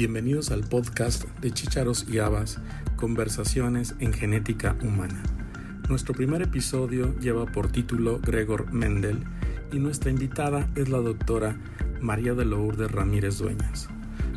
Bienvenidos 0.00 0.50
al 0.50 0.62
podcast 0.62 1.24
de 1.42 1.50
Chicharos 1.50 2.06
y 2.08 2.20
Habas, 2.20 2.58
Conversaciones 2.96 3.96
en 3.98 4.14
Genética 4.14 4.74
Humana. 4.80 5.22
Nuestro 5.90 6.14
primer 6.14 6.40
episodio 6.40 7.14
lleva 7.18 7.44
por 7.44 7.70
título 7.70 8.18
Gregor 8.18 8.72
Mendel 8.72 9.18
y 9.70 9.78
nuestra 9.78 10.10
invitada 10.10 10.66
es 10.74 10.88
la 10.88 11.00
doctora 11.00 11.58
María 12.00 12.32
de 12.32 12.46
Lourdes 12.46 12.90
Ramírez 12.90 13.36
Dueñas. 13.36 13.90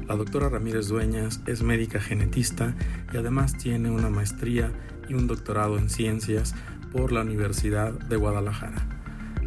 La 0.05 0.17
doctora 0.17 0.49
Ramírez 0.49 0.89
Dueñas 0.89 1.39
es 1.45 1.63
médica 1.63 2.01
genetista 2.01 2.75
y 3.13 3.15
además 3.15 3.57
tiene 3.57 3.89
una 3.89 4.09
maestría 4.09 4.69
y 5.07 5.13
un 5.13 5.27
doctorado 5.27 5.77
en 5.77 5.89
ciencias 5.89 6.55
por 6.91 7.13
la 7.13 7.21
Universidad 7.21 7.93
de 7.93 8.17
Guadalajara. 8.17 8.93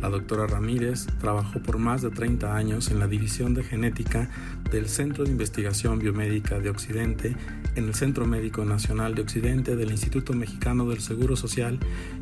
La 0.01 0.11
doctora 0.11 0.47
Ramírez 0.47 1.07
trabajó 1.21 1.61
por 1.63 1.79
más 1.79 2.03
de 2.03 2.11
30 2.11 2.55
años 2.55 2.91
en 2.91 3.01
la 3.01 3.07
División 3.07 3.55
de 3.55 3.65
Genética 3.65 4.29
del 4.71 4.89
Centro 4.89 5.25
de 5.25 5.31
Investigación 5.31 5.99
Biomédica 5.99 6.59
de 6.59 6.71
Occidente 6.71 7.37
en 7.77 7.85
el 7.85 7.95
Centro 7.95 8.27
Médico 8.27 8.65
Nacional 8.65 9.15
de 9.15 9.23
Occidente 9.23 9.77
del 9.77 9.91
Instituto 9.91 10.33
Mexicano 10.33 10.89
del 10.89 11.01
Seguro 11.01 11.37
Social 11.37 11.79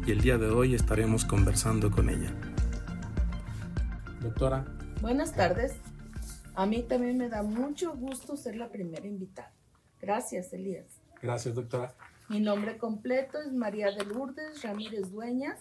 y 0.07 0.11
el 0.11 0.21
día 0.21 0.37
de 0.37 0.49
hoy 0.49 0.75
estaremos 0.75 1.25
conversando 1.25 1.91
con 1.91 2.11
ella. 2.11 2.33
Doctora. 4.21 4.65
Buenas 5.01 5.33
tardes. 5.35 5.75
A 6.55 6.67
mí 6.67 6.83
también 6.83 7.19
me 7.19 7.29
da 7.29 7.43
mucho 7.43 7.97
gusto 7.97 8.37
ser 8.37 8.57
la 8.57 8.69
primera 8.69 9.07
invitada. 9.07 9.53
Gracias, 10.01 10.53
Elías. 10.53 11.01
Gracias, 11.23 11.55
doctora. 11.55 11.95
Mi 12.29 12.41
nombre 12.41 12.79
completo 12.79 13.39
es 13.39 13.53
María 13.53 13.91
de 13.91 14.05
Lourdes 14.05 14.63
Ramírez 14.63 15.11
Dueñas. 15.11 15.61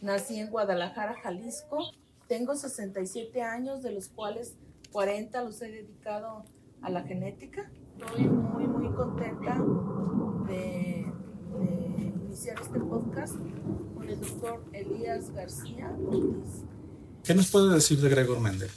Nací 0.00 0.38
en 0.38 0.50
Guadalajara, 0.50 1.14
Jalisco. 1.22 1.78
Tengo 2.26 2.54
67 2.54 3.42
años, 3.42 3.82
de 3.82 3.92
los 3.92 4.08
cuales 4.08 4.56
40 4.92 5.42
los 5.44 5.60
he 5.62 5.70
dedicado 5.70 6.44
a 6.82 6.90
la 6.90 7.02
genética. 7.02 7.70
Estoy 7.98 8.28
muy, 8.28 8.66
muy 8.66 8.92
contenta 8.94 9.56
de, 10.46 11.06
iniciar 12.26 12.60
este 12.60 12.80
podcast 12.80 13.34
con 13.94 14.08
el 14.08 14.20
doctor 14.20 14.64
Elías 14.72 15.30
García 15.32 15.94
¿Qué 17.24 17.34
nos 17.34 17.50
puede 17.50 17.74
decir 17.74 18.00
de 18.00 18.08
Gregor 18.08 18.40
Mendel? 18.40 18.70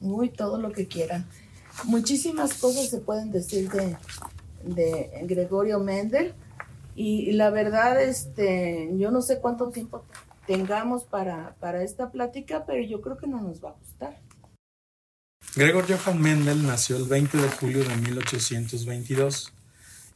Muy 0.00 0.30
todo 0.30 0.58
lo 0.58 0.72
que 0.72 0.86
quieran. 0.86 1.26
Muchísimas 1.84 2.54
cosas 2.54 2.88
se 2.88 3.00
pueden 3.00 3.30
decir 3.30 3.70
de, 3.70 3.96
de 4.64 5.10
Gregorio 5.26 5.78
Mendel 5.78 6.34
y, 6.94 7.32
la 7.32 7.50
verdad, 7.50 8.02
este, 8.02 8.90
yo 8.96 9.10
no 9.10 9.20
sé 9.20 9.40
cuánto 9.40 9.68
tiempo 9.68 10.04
tengamos 10.46 11.04
para, 11.04 11.54
para 11.60 11.82
esta 11.82 12.10
plática, 12.10 12.64
pero 12.66 12.82
yo 12.82 13.02
creo 13.02 13.18
que 13.18 13.26
no 13.26 13.42
nos 13.42 13.62
va 13.62 13.70
a 13.70 13.74
gustar. 13.74 14.25
Gregor 15.56 15.86
Johann 15.88 16.20
Mendel 16.20 16.66
nació 16.66 16.98
el 16.98 17.04
20 17.04 17.38
de 17.38 17.48
julio 17.48 17.82
de 17.82 17.96
1822 17.96 19.54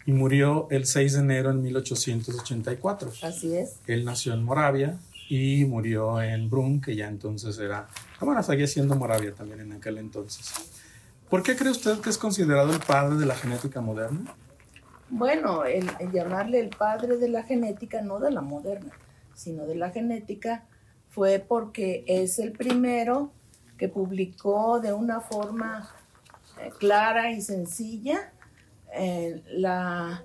y 0.05 0.13
murió 0.13 0.69
el 0.71 0.85
6 0.85 1.15
de 1.15 1.19
enero 1.21 1.51
en 1.51 1.63
1884. 1.63 3.11
Así 3.23 3.57
es. 3.57 3.77
Él 3.87 4.05
nació 4.05 4.35
en 4.35 4.45
Moravia 4.45 4.99
y 5.31 5.65
murió 5.65 6.21
en 6.21 6.51
Brunn, 6.51 6.83
que 6.83 6.95
ya 6.95 7.09
entonces 7.09 7.59
era, 7.59 7.89
ah, 8.19 8.25
bueno, 8.27 8.43
seguía 8.43 8.67
siendo 8.67 8.97
Moravia 8.97 9.33
también 9.33 9.61
en 9.61 9.73
aquel 9.73 9.97
entonces. 9.97 10.53
¿Por 11.31 11.43
qué 11.43 11.57
cree 11.57 11.71
usted 11.71 12.01
que 12.01 12.11
es 12.11 12.19
considerado 12.19 12.71
el 12.75 12.81
padre 12.81 13.17
de 13.17 13.25
la 13.25 13.35
genética 13.35 13.81
moderna? 13.81 14.35
Bueno, 15.09 15.65
el 15.65 15.89
llamarle 16.13 16.61
el 16.61 16.69
padre 16.69 17.17
de 17.17 17.31
la 17.31 17.45
genética, 17.45 18.03
no 18.03 18.21
de 18.21 18.31
la 18.31 18.43
moderna, 18.43 18.93
sino 19.35 19.65
de 19.65 19.77
la 19.77 19.89
genética, 19.89 20.67
fue 21.09 21.39
porque 21.39 22.05
es 22.07 22.39
el 22.39 22.53
primero 22.53 23.33
que 23.81 23.89
publicó 23.89 24.79
de 24.79 24.93
una 24.93 25.23
forma 25.23 25.91
eh, 26.61 26.71
clara 26.79 27.31
y 27.31 27.41
sencilla 27.41 28.31
eh, 28.93 29.43
la, 29.53 30.23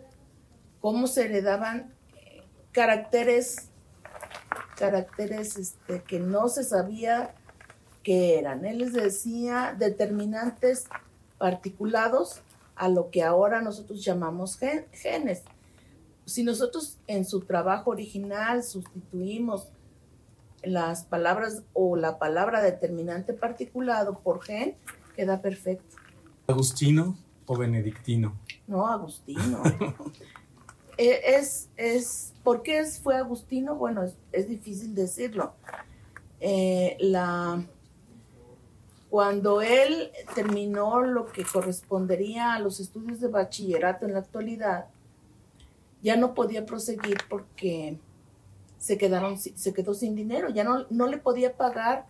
cómo 0.82 1.08
se 1.08 1.24
heredaban 1.24 1.94
eh, 2.18 2.44
caracteres, 2.74 3.70
caracteres 4.76 5.56
este, 5.56 6.04
que 6.04 6.20
no 6.20 6.50
se 6.50 6.66
sabía 6.66 7.34
que 8.04 8.38
eran. 8.38 8.66
Él 8.66 8.80
les 8.80 8.92
decía 8.92 9.74
determinantes 9.80 10.88
particulados 11.38 12.42
a 12.76 12.90
lo 12.90 13.10
que 13.10 13.24
ahora 13.24 13.62
nosotros 13.62 14.04
llamamos 14.04 14.60
genes 14.92 15.44
si 16.26 16.44
nosotros 16.44 16.98
en 17.08 17.24
su 17.24 17.42
trabajo 17.42 17.92
original 17.92 18.64
sustituimos 18.64 19.70
las 20.66 21.04
palabras 21.04 21.64
o 21.74 21.96
la 21.96 22.20
palabra 22.20 22.62
determinante 22.62 23.34
particulado 23.34 24.20
por 24.20 24.44
gen, 24.44 24.76
queda 25.16 25.42
perfecto. 25.42 25.96
¿Agustino 26.48 27.18
o 27.46 27.58
benedictino? 27.58 28.36
No, 28.68 28.88
Agustino. 28.88 29.62
E, 30.98 31.36
es, 31.36 31.68
es, 31.76 32.34
¿Por 32.42 32.62
qué 32.64 32.86
fue 32.86 33.18
Agustino? 33.18 33.76
Bueno, 33.76 34.06
es, 34.32 34.48
difícil 34.48 34.96
decirlo. 34.96 35.54
Eh, 36.40 36.96
la, 37.02 37.62
cuando 39.10 39.62
él 39.62 40.12
terminó 40.34 41.02
lo 41.02 41.26
que 41.26 41.44
correspondería 41.44 42.54
a 42.54 42.60
los 42.60 42.80
estudios 42.80 43.20
de 43.20 43.28
bachillerato 43.28 44.06
en 44.06 44.14
la 44.14 44.20
actualidad, 44.20 44.86
ya 46.02 46.16
no 46.16 46.34
podía 46.34 46.66
proseguir 46.66 47.18
porque 47.30 47.98
se, 48.78 48.98
quedaron, 48.98 49.38
se 49.40 49.74
quedó 49.74 49.94
sin 49.94 50.16
dinero, 50.16 50.50
ya 50.50 50.64
no, 50.64 50.86
no 50.90 51.08
le 51.08 51.18
podía 51.18 51.56
pagar 51.56 52.06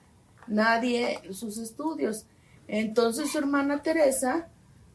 nadie 0.47 1.21
sus 1.31 1.57
estudios. 1.57 2.25
Entonces 2.67 3.31
su 3.31 3.37
hermana 3.37 3.81
Teresa 3.81 4.49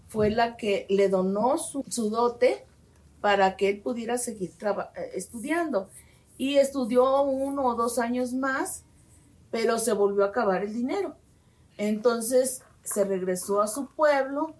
fue 0.08 0.30
la 0.30 0.56
que 0.56 0.86
le 0.88 1.08
donó 1.08 1.56
su, 1.58 2.10
dote 2.10 2.66
para 3.20 3.56
que 3.56 3.68
él 3.68 3.80
pudiera 3.80 4.18
seguir 4.18 4.50
eh, 4.60 5.10
estudiando. 5.14 5.88
Y 6.36 6.56
estudió 6.56 7.22
uno 7.22 7.66
o 7.66 7.74
dos 7.74 7.98
años 7.98 8.32
más, 8.32 8.84
pero 9.50 9.78
se 9.78 9.92
volvió 9.92 10.24
a 10.24 10.28
acabar 10.28 10.64
el 10.64 10.72
dinero. 10.72 11.14
Entonces 11.76 12.62
se 12.82 13.04
regresó 13.04 13.60
a 13.60 13.68
su 13.68 13.86
pueblo 13.86 14.54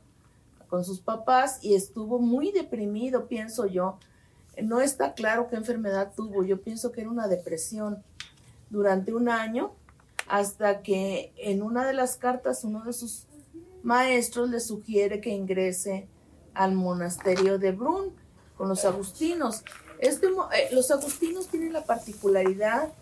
con 0.69 0.85
sus 0.85 1.01
papás 1.01 1.59
y 1.63 1.75
estuvo 1.75 2.21
muy 2.21 2.53
deprimido, 2.53 3.27
pienso 3.27 3.67
yo, 3.67 3.99
no 4.63 4.81
está 4.81 5.15
claro 5.15 5.49
qué 5.49 5.57
enfermedad 5.57 6.13
tuvo. 6.15 6.45
Yo 6.45 6.61
pienso 6.61 6.93
que 6.93 7.03
era 7.03 7.11
una 7.11 7.29
depresión 7.29 8.03
durante 8.71 9.15
un 9.15 9.29
año 9.29 9.73
hasta 10.29 10.83
que 10.83 11.33
en 11.37 11.63
una 11.63 11.85
de 11.85 11.93
las 11.93 12.17
cartas 12.17 12.65
uno 12.65 12.85
de 12.85 12.93
sus 12.93 13.27
maestros 13.83 14.49
le 14.49 14.61
sugiere 14.61 15.21
que 15.21 15.31
ingrese 15.31 16.09
al 16.55 16.75
monasterio 16.75 17.59
de 17.59 17.73
Brun 17.73 18.15
con 18.57 18.69
los 18.69 18.85
agustinos. 18.85 19.65
Este, 19.99 20.29
eh, 20.29 20.69
los 20.73 20.91
agustinos 20.91 21.49
tienen 21.49 21.73
la 21.73 21.85
particularidad 21.85 22.93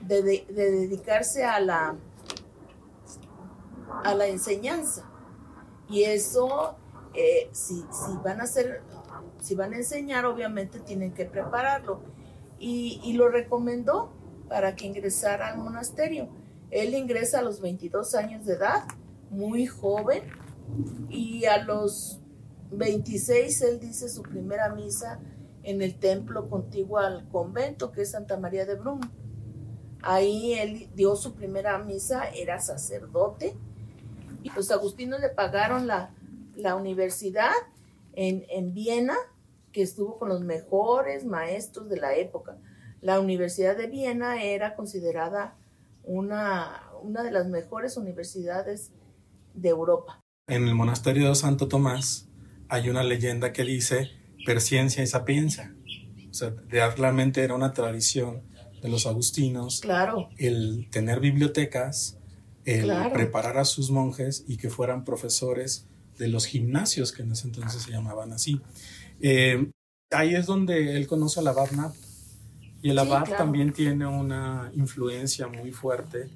de, 0.00 0.44
dedicarse 0.48 1.44
a 1.44 1.60
la, 1.60 1.96
a 4.02 4.14
la 4.14 4.26
enseñanza. 4.26 5.08
Y 5.88 6.04
eso, 6.04 6.76
eh, 7.14 7.48
si, 7.52 7.76
si, 7.76 8.16
van 8.24 8.40
a 8.40 8.46
ser 8.46 8.82
si 9.44 9.54
van 9.54 9.74
a 9.74 9.76
enseñar, 9.76 10.24
obviamente 10.24 10.80
tienen 10.80 11.12
que 11.12 11.26
prepararlo. 11.26 12.00
Y, 12.58 13.12
lo 13.12 13.28
recomendó 13.28 14.10
para 14.48 14.74
que 14.74 14.86
ingresara 14.86 15.48
al 15.48 15.58
monasterio. 15.58 16.30
Él 16.70 16.94
ingresa 16.94 17.40
a 17.40 17.42
los 17.42 17.60
22 17.60 18.14
años 18.14 18.46
de 18.46 18.54
edad, 18.54 18.84
muy 19.28 19.66
joven, 19.66 20.22
y 21.10 21.44
a 21.44 21.62
los 21.62 22.22
26 22.70 23.60
él 23.60 23.80
dice 23.80 24.08
su 24.08 24.22
primera 24.22 24.74
misa 24.74 25.20
en 25.62 25.82
el 25.82 25.98
templo 25.98 26.48
contiguo 26.48 26.96
al 26.96 27.28
convento, 27.28 27.92
que 27.92 28.00
es 28.00 28.12
Santa 28.12 28.38
María 28.38 28.64
de 28.64 28.76
Brum. 28.76 29.00
Ahí 30.00 30.54
él 30.54 30.88
dio 30.94 31.16
su 31.16 31.34
primera 31.34 31.76
misa, 31.80 32.30
era 32.30 32.60
sacerdote, 32.60 33.54
y 34.42 34.48
los 34.56 34.70
agustinos 34.70 35.20
le 35.20 35.28
pagaron 35.28 35.86
la, 35.86 36.14
la 36.56 36.76
universidad 36.76 37.52
en, 38.14 38.46
en 38.48 38.72
Viena 38.72 39.16
que 39.74 39.82
estuvo 39.82 40.18
con 40.18 40.28
los 40.28 40.42
mejores 40.42 41.26
maestros 41.26 41.88
de 41.90 41.96
la 41.98 42.14
época. 42.14 42.56
La 43.00 43.18
Universidad 43.18 43.76
de 43.76 43.88
Viena 43.88 44.42
era 44.42 44.76
considerada 44.76 45.58
una, 46.04 46.84
una 47.02 47.24
de 47.24 47.32
las 47.32 47.48
mejores 47.48 47.96
universidades 47.96 48.92
de 49.52 49.68
Europa. 49.68 50.20
En 50.46 50.68
el 50.68 50.74
monasterio 50.76 51.28
de 51.28 51.34
Santo 51.34 51.66
Tomás 51.66 52.28
hay 52.68 52.88
una 52.88 53.02
leyenda 53.02 53.52
que 53.52 53.64
dice 53.64 54.10
persciencia 54.46 55.02
y 55.02 55.08
sapiencia. 55.08 55.74
O 56.30 56.34
sea, 56.34 56.54
realmente 56.96 57.42
era 57.42 57.54
una 57.54 57.72
tradición 57.72 58.42
de 58.80 58.88
los 58.88 59.06
agustinos. 59.06 59.80
Claro. 59.80 60.28
El 60.36 60.88
tener 60.90 61.18
bibliotecas, 61.18 62.18
el 62.64 62.92
preparar 63.12 63.58
a 63.58 63.64
sus 63.64 63.90
monjes 63.90 64.44
y 64.46 64.56
que 64.56 64.70
fueran 64.70 65.04
profesores 65.04 65.88
de 66.16 66.28
los 66.28 66.46
gimnasios 66.46 67.10
que 67.10 67.22
en 67.22 67.32
ese 67.32 67.48
entonces 67.48 67.82
se 67.82 67.90
llamaban 67.90 68.32
así. 68.32 68.60
Eh, 69.26 69.70
ahí 70.10 70.34
es 70.34 70.44
donde 70.44 70.98
él 70.98 71.06
conoce 71.06 71.40
a 71.40 71.42
la 71.42 71.52
abad 71.52 71.70
Y 72.82 72.90
el 72.90 72.98
abad 72.98 73.24
también 73.38 73.72
tiene 73.72 74.06
una 74.06 74.70
influencia 74.74 75.46
muy 75.46 75.72
fuerte 75.72 76.28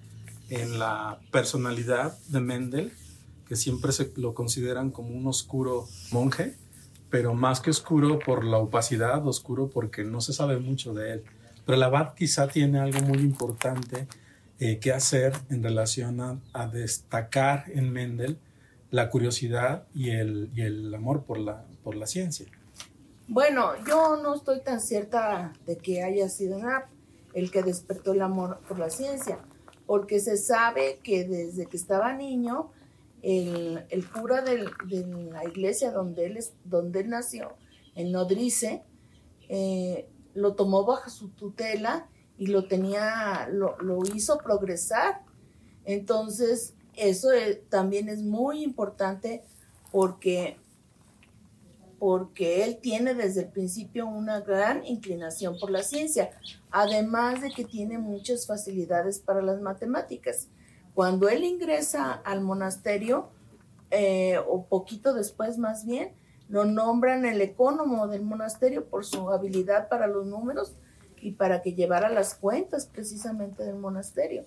en 0.49 0.79
la 0.79 1.20
personalidad 1.31 2.19
de 2.29 2.40
Mendel, 2.40 2.90
que 3.46 3.56
siempre 3.56 3.93
se 3.93 4.11
lo 4.17 4.32
consideran 4.32 4.90
como 4.90 5.11
un 5.11 5.26
oscuro 5.26 5.87
monje, 6.12 6.55
pero 7.11 7.35
más 7.35 7.61
que 7.61 7.69
oscuro 7.69 8.19
por 8.20 8.43
la 8.43 8.56
opacidad, 8.56 9.26
oscuro 9.26 9.69
porque 9.69 10.02
no 10.02 10.23
se 10.23 10.32
sabe 10.32 10.56
mucho 10.56 10.94
de 10.94 11.12
él. 11.12 11.25
Pero 11.67 11.76
el 11.76 11.82
abad 11.82 12.14
quizá 12.14 12.49
tiene 12.49 12.79
algo 12.79 13.02
muy 13.02 13.19
importante 13.19 14.08
eh, 14.61 14.79
que 14.79 14.93
hacer 14.93 15.34
en 15.50 15.62
relación 15.62 16.41
a, 16.55 16.67
destacar 16.69 17.67
en 17.69 17.93
Mendel 17.93 18.38
la 18.91 19.11
curiosidad 19.11 19.87
y 19.94 20.08
el, 20.08 20.50
y 20.55 20.62
el 20.62 20.94
amor 20.94 21.25
por 21.25 21.38
la, 21.38 21.67
por 21.82 21.94
la 21.94 22.06
ciencia. 22.06 22.46
Bueno, 23.30 23.72
yo 23.86 24.16
no 24.16 24.34
estoy 24.34 24.62
tan 24.62 24.80
cierta 24.80 25.52
de 25.66 25.76
que 25.76 26.02
haya 26.02 26.30
sido 26.30 26.58
el 27.34 27.50
que 27.50 27.62
despertó 27.62 28.14
el 28.14 28.22
amor 28.22 28.60
por 28.66 28.78
la 28.78 28.88
ciencia, 28.88 29.38
porque 29.84 30.19
se 30.19 30.38
sabe 30.38 30.98
que 31.02 31.25
desde 31.25 31.66
que 31.66 31.76
estaba 31.76 32.14
niño, 32.14 32.70
el, 33.20 34.08
cura 34.14 34.40
de 34.40 34.70
la 35.30 35.44
iglesia 35.44 35.90
donde 35.90 36.25
él, 36.25 36.38
donde 36.64 37.00
él 37.00 37.10
nació, 37.10 37.52
en 37.94 38.12
Nodrice, 38.12 38.82
eh, 39.50 40.08
lo 40.32 40.54
tomó 40.54 40.86
bajo 40.86 41.10
su 41.10 41.28
tutela 41.28 42.08
y 42.38 42.46
lo 42.46 42.66
tenía, 42.66 43.46
lo, 43.50 43.76
hizo 44.14 44.38
progresar. 44.38 45.20
Entonces, 45.84 46.72
eso 46.94 47.31
eh, 47.32 47.62
también 47.69 48.08
es 48.08 48.22
muy 48.22 48.62
importante 48.62 49.42
porque 49.92 50.56
porque 51.98 52.64
él 52.64 52.78
tiene 52.80 53.14
desde 53.14 53.42
el 53.42 53.48
principio 53.48 54.06
una 54.06 54.40
gran 54.40 54.84
inclinación 54.84 55.58
por 55.58 55.70
la 55.70 55.82
ciencia, 55.82 56.30
además 56.70 57.40
de 57.40 57.50
que 57.50 57.64
tiene 57.64 57.98
muchas 57.98 58.46
facilidades 58.46 59.18
para 59.18 59.42
las 59.42 59.60
matemáticas. 59.60 60.48
Cuando 60.94 61.28
él 61.28 61.44
ingresa 61.44 62.12
al 62.12 62.40
monasterio, 62.40 63.30
eh, 63.90 64.38
o 64.46 64.66
poquito 64.66 65.14
después 65.14 65.58
más 65.58 65.84
bien, 65.84 66.12
lo 66.48 66.64
nombran 66.64 67.24
el 67.24 67.40
ecónomo 67.40 68.08
del 68.08 68.22
monasterio 68.22 68.86
por 68.86 69.04
su 69.04 69.30
habilidad 69.30 69.88
para 69.88 70.06
los 70.06 70.26
números 70.26 70.74
y 71.20 71.32
para 71.32 71.62
que 71.62 71.74
llevara 71.74 72.08
las 72.08 72.34
cuentas 72.34 72.86
precisamente 72.86 73.64
del 73.64 73.76
monasterio. 73.76 74.44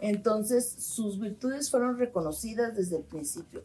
Entonces 0.00 0.68
sus 0.68 1.20
virtudes 1.20 1.70
fueron 1.70 1.98
reconocidas 1.98 2.74
desde 2.74 2.96
el 2.96 3.02
principio. 3.02 3.62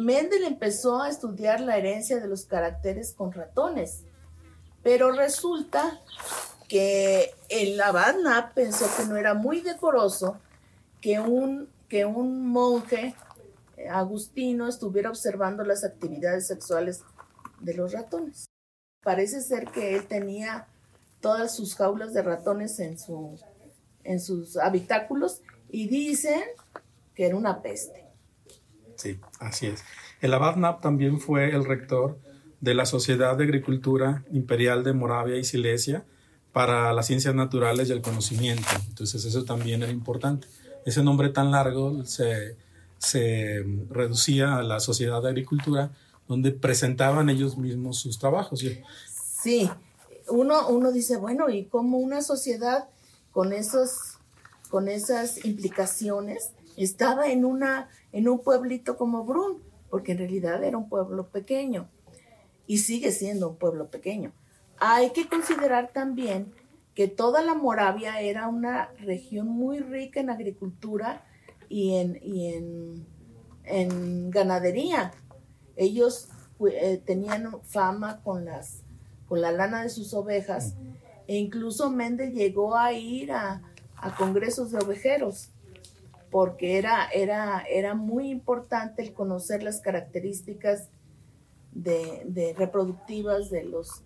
Mendel 0.00 0.44
empezó 0.44 1.02
a 1.02 1.10
estudiar 1.10 1.60
la 1.60 1.76
herencia 1.76 2.18
de 2.18 2.26
los 2.26 2.46
caracteres 2.46 3.12
con 3.12 3.32
ratones, 3.32 4.04
pero 4.82 5.12
resulta 5.12 6.00
que 6.68 7.34
el 7.50 7.78
abad 7.78 8.14
pensó 8.54 8.86
que 8.96 9.04
no 9.04 9.18
era 9.18 9.34
muy 9.34 9.60
decoroso 9.60 10.38
que 11.02 11.20
un, 11.20 11.68
que 11.90 12.06
un 12.06 12.46
monje 12.46 13.14
eh, 13.76 13.88
agustino 13.90 14.68
estuviera 14.68 15.10
observando 15.10 15.64
las 15.64 15.84
actividades 15.84 16.46
sexuales 16.46 17.02
de 17.60 17.74
los 17.74 17.92
ratones. 17.92 18.46
Parece 19.02 19.42
ser 19.42 19.66
que 19.66 19.96
él 19.96 20.06
tenía 20.06 20.66
todas 21.20 21.54
sus 21.54 21.74
jaulas 21.74 22.14
de 22.14 22.22
ratones 22.22 22.80
en, 22.80 22.98
su, 22.98 23.38
en 24.04 24.18
sus 24.18 24.56
habitáculos 24.56 25.42
y 25.68 25.88
dicen 25.88 26.40
que 27.14 27.26
era 27.26 27.36
una 27.36 27.60
peste. 27.60 28.09
Sí, 29.00 29.18
así 29.38 29.66
es. 29.66 29.82
El 30.20 30.34
abad 30.34 30.56
Nap 30.56 30.82
también 30.82 31.20
fue 31.20 31.54
el 31.54 31.64
rector 31.64 32.18
de 32.60 32.74
la 32.74 32.84
Sociedad 32.84 33.36
de 33.36 33.44
Agricultura 33.44 34.24
Imperial 34.30 34.84
de 34.84 34.92
Moravia 34.92 35.38
y 35.38 35.44
Silesia 35.44 36.04
para 36.52 36.92
las 36.92 37.06
ciencias 37.06 37.34
naturales 37.34 37.88
y 37.88 37.92
el 37.92 38.02
conocimiento. 38.02 38.68
Entonces 38.88 39.24
eso 39.24 39.44
también 39.44 39.82
era 39.82 39.90
importante. 39.90 40.48
Ese 40.84 41.02
nombre 41.02 41.30
tan 41.30 41.50
largo 41.50 42.04
se, 42.04 42.56
se 42.98 43.64
reducía 43.88 44.56
a 44.56 44.62
la 44.62 44.80
Sociedad 44.80 45.22
de 45.22 45.30
Agricultura, 45.30 45.92
donde 46.28 46.50
presentaban 46.50 47.30
ellos 47.30 47.56
mismos 47.56 47.98
sus 47.98 48.18
trabajos. 48.18 48.62
Sí, 49.42 49.70
uno, 50.28 50.68
uno 50.68 50.92
dice, 50.92 51.16
bueno, 51.16 51.48
¿y 51.48 51.64
cómo 51.64 51.96
una 51.96 52.20
sociedad 52.20 52.88
con, 53.32 53.54
esos, 53.54 54.18
con 54.68 54.88
esas 54.88 55.44
implicaciones 55.46 56.50
estaba 56.84 57.28
en, 57.28 57.44
una, 57.44 57.88
en 58.12 58.28
un 58.28 58.40
pueblito 58.40 58.96
como 58.96 59.24
Brun, 59.24 59.62
porque 59.90 60.12
en 60.12 60.18
realidad 60.18 60.62
era 60.64 60.78
un 60.78 60.88
pueblo 60.88 61.28
pequeño 61.28 61.88
y 62.66 62.78
sigue 62.78 63.12
siendo 63.12 63.50
un 63.50 63.56
pueblo 63.56 63.90
pequeño. 63.90 64.32
Hay 64.78 65.10
que 65.10 65.28
considerar 65.28 65.90
también 65.92 66.54
que 66.94 67.08
toda 67.08 67.42
la 67.42 67.54
Moravia 67.54 68.20
era 68.20 68.48
una 68.48 68.90
región 68.98 69.48
muy 69.48 69.80
rica 69.80 70.20
en 70.20 70.30
agricultura 70.30 71.24
y 71.68 71.96
en, 71.96 72.18
y 72.22 72.54
en, 73.64 74.30
ganadería. 74.30 75.12
Ellos 75.76 76.28
eh, 76.72 77.02
tenían 77.04 77.60
fama 77.62 78.20
con, 78.22 78.44
las, 78.44 78.82
con 79.26 79.40
la 79.40 79.52
lana 79.52 79.82
de 79.82 79.88
sus 79.88 80.14
ovejas 80.14 80.74
e 81.26 81.36
incluso 81.36 81.90
Mendel 81.90 82.32
llegó 82.32 82.76
a 82.76 82.92
ir 82.92 83.32
a, 83.32 83.62
a 83.96 84.16
congresos 84.16 84.70
de 84.70 84.78
ovejeros 84.78 85.50
porque 86.30 86.78
era, 86.78 87.08
era, 87.08 87.64
era 87.68 87.94
muy 87.94 88.30
importante 88.30 89.02
el 89.02 89.12
conocer 89.12 89.62
las 89.62 89.80
características 89.80 90.88
de, 91.72 92.54
reproductivas 92.56 93.50
de, 93.50 93.64
los, 93.64 94.02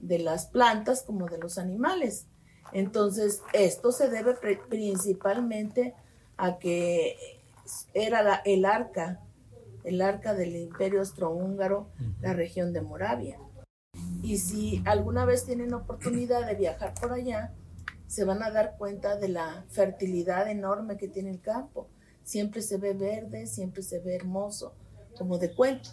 de 0.00 0.18
las 0.18 0.46
plantas 0.46 1.02
como 1.02 1.26
de 1.26 1.38
los 1.38 1.58
animales. 1.58 2.26
Entonces, 2.72 3.42
esto 3.52 3.92
se 3.92 4.08
debe 4.08 4.34
principalmente 4.68 5.94
a 6.36 6.58
que 6.58 7.16
era 7.94 8.42
el 8.44 8.64
arca, 8.64 9.20
el 9.84 10.02
arca 10.02 10.34
del 10.34 10.56
imperio 10.56 11.00
austrohúngaro, 11.00 11.88
la 12.20 12.32
región 12.32 12.72
de 12.72 12.80
Moravia. 12.80 13.38
Y 14.22 14.38
si 14.38 14.82
alguna 14.84 15.24
vez 15.24 15.44
tienen 15.44 15.74
oportunidad 15.74 16.46
de 16.46 16.54
viajar 16.54 16.94
por 17.00 17.12
allá, 17.12 17.52
se 18.06 18.24
van 18.24 18.42
a 18.42 18.50
dar 18.50 18.76
cuenta 18.78 19.16
de 19.16 19.28
la 19.28 19.64
fertilidad 19.68 20.50
enorme 20.50 20.96
que 20.96 21.08
tiene 21.08 21.30
el 21.30 21.40
campo. 21.40 21.88
Siempre 22.24 22.62
se 22.62 22.78
ve 22.78 22.94
verde, 22.94 23.46
siempre 23.46 23.82
se 23.82 24.00
ve 24.00 24.14
hermoso, 24.14 24.74
como 25.16 25.38
de 25.38 25.52
cuento. 25.52 25.90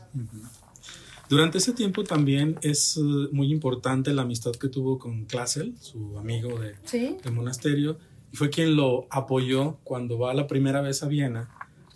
Durante 1.29 1.57
ese 1.57 1.73
tiempo 1.73 2.03
también 2.03 2.57
es 2.61 2.97
eh, 2.97 3.01
muy 3.31 3.51
importante 3.51 4.13
la 4.13 4.23
amistad 4.23 4.51
que 4.51 4.67
tuvo 4.67 4.99
con 4.99 5.25
Klassel, 5.25 5.75
su 5.79 6.17
amigo 6.17 6.59
de, 6.59 6.75
del 7.23 7.33
monasterio, 7.33 7.97
y 8.31 8.35
fue 8.35 8.49
quien 8.49 8.75
lo 8.75 9.07
apoyó 9.09 9.77
cuando 9.83 10.17
va 10.17 10.33
la 10.33 10.47
primera 10.47 10.81
vez 10.81 11.03
a 11.03 11.07
Viena 11.07 11.49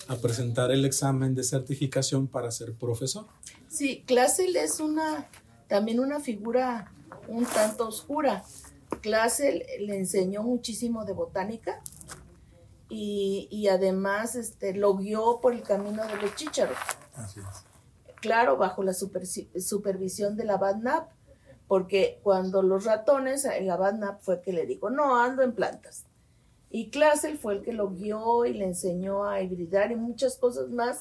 a 0.08 0.16
presentar 0.16 0.72
el 0.72 0.86
examen 0.86 1.36
de 1.36 1.44
certificación 1.44 2.28
para 2.28 2.52
ser 2.52 2.74
profesor. 2.74 3.26
Sí, 3.68 4.04
Klassel 4.06 4.56
es 4.56 4.80
una 4.80 5.28
también 5.68 6.00
una 6.00 6.20
figura 6.22 6.94
un 7.28 7.46
tanto 7.46 7.88
oscura 7.88 8.44
clase 9.02 9.66
le 9.80 9.98
enseñó 9.98 10.44
muchísimo 10.44 11.06
de 11.06 11.14
botánica 11.14 11.82
y, 12.90 13.68
además 13.68 14.36
este, 14.36 14.74
lo 14.74 14.96
guió 14.96 15.40
por 15.42 15.54
el 15.54 15.62
camino 15.62 16.06
de 16.06 16.16
los 16.22 16.36
chícharos. 16.36 16.78
Claro, 18.22 18.58
bajo 18.58 18.84
la 18.84 18.94
supervisión 18.94 20.38
de 20.38 20.46
la 20.46 20.58
Badnap, 20.58 21.10
porque 21.68 22.20
cuando 22.24 22.62
los 22.62 22.86
ratones, 22.86 23.46
el 23.46 23.68
Badnap 23.68 24.22
fue 24.22 24.36
el 24.36 24.42
que 24.42 24.54
le 24.54 24.66
dijo, 24.66 24.90
no, 24.90 25.20
ando 25.20 25.44
en 25.44 25.54
plantas. 25.54 26.06
Y 26.70 26.90
Klassel 26.90 27.38
fue 27.38 27.56
el 27.56 27.62
que 27.62 27.74
lo 27.74 27.90
guió 27.90 28.46
y 28.46 28.54
le 28.54 28.66
enseñó 28.66 29.26
a 29.26 29.42
hibridar 29.42 29.92
y 29.92 29.96
muchas 29.96 30.38
cosas 30.38 30.70
más 30.70 31.00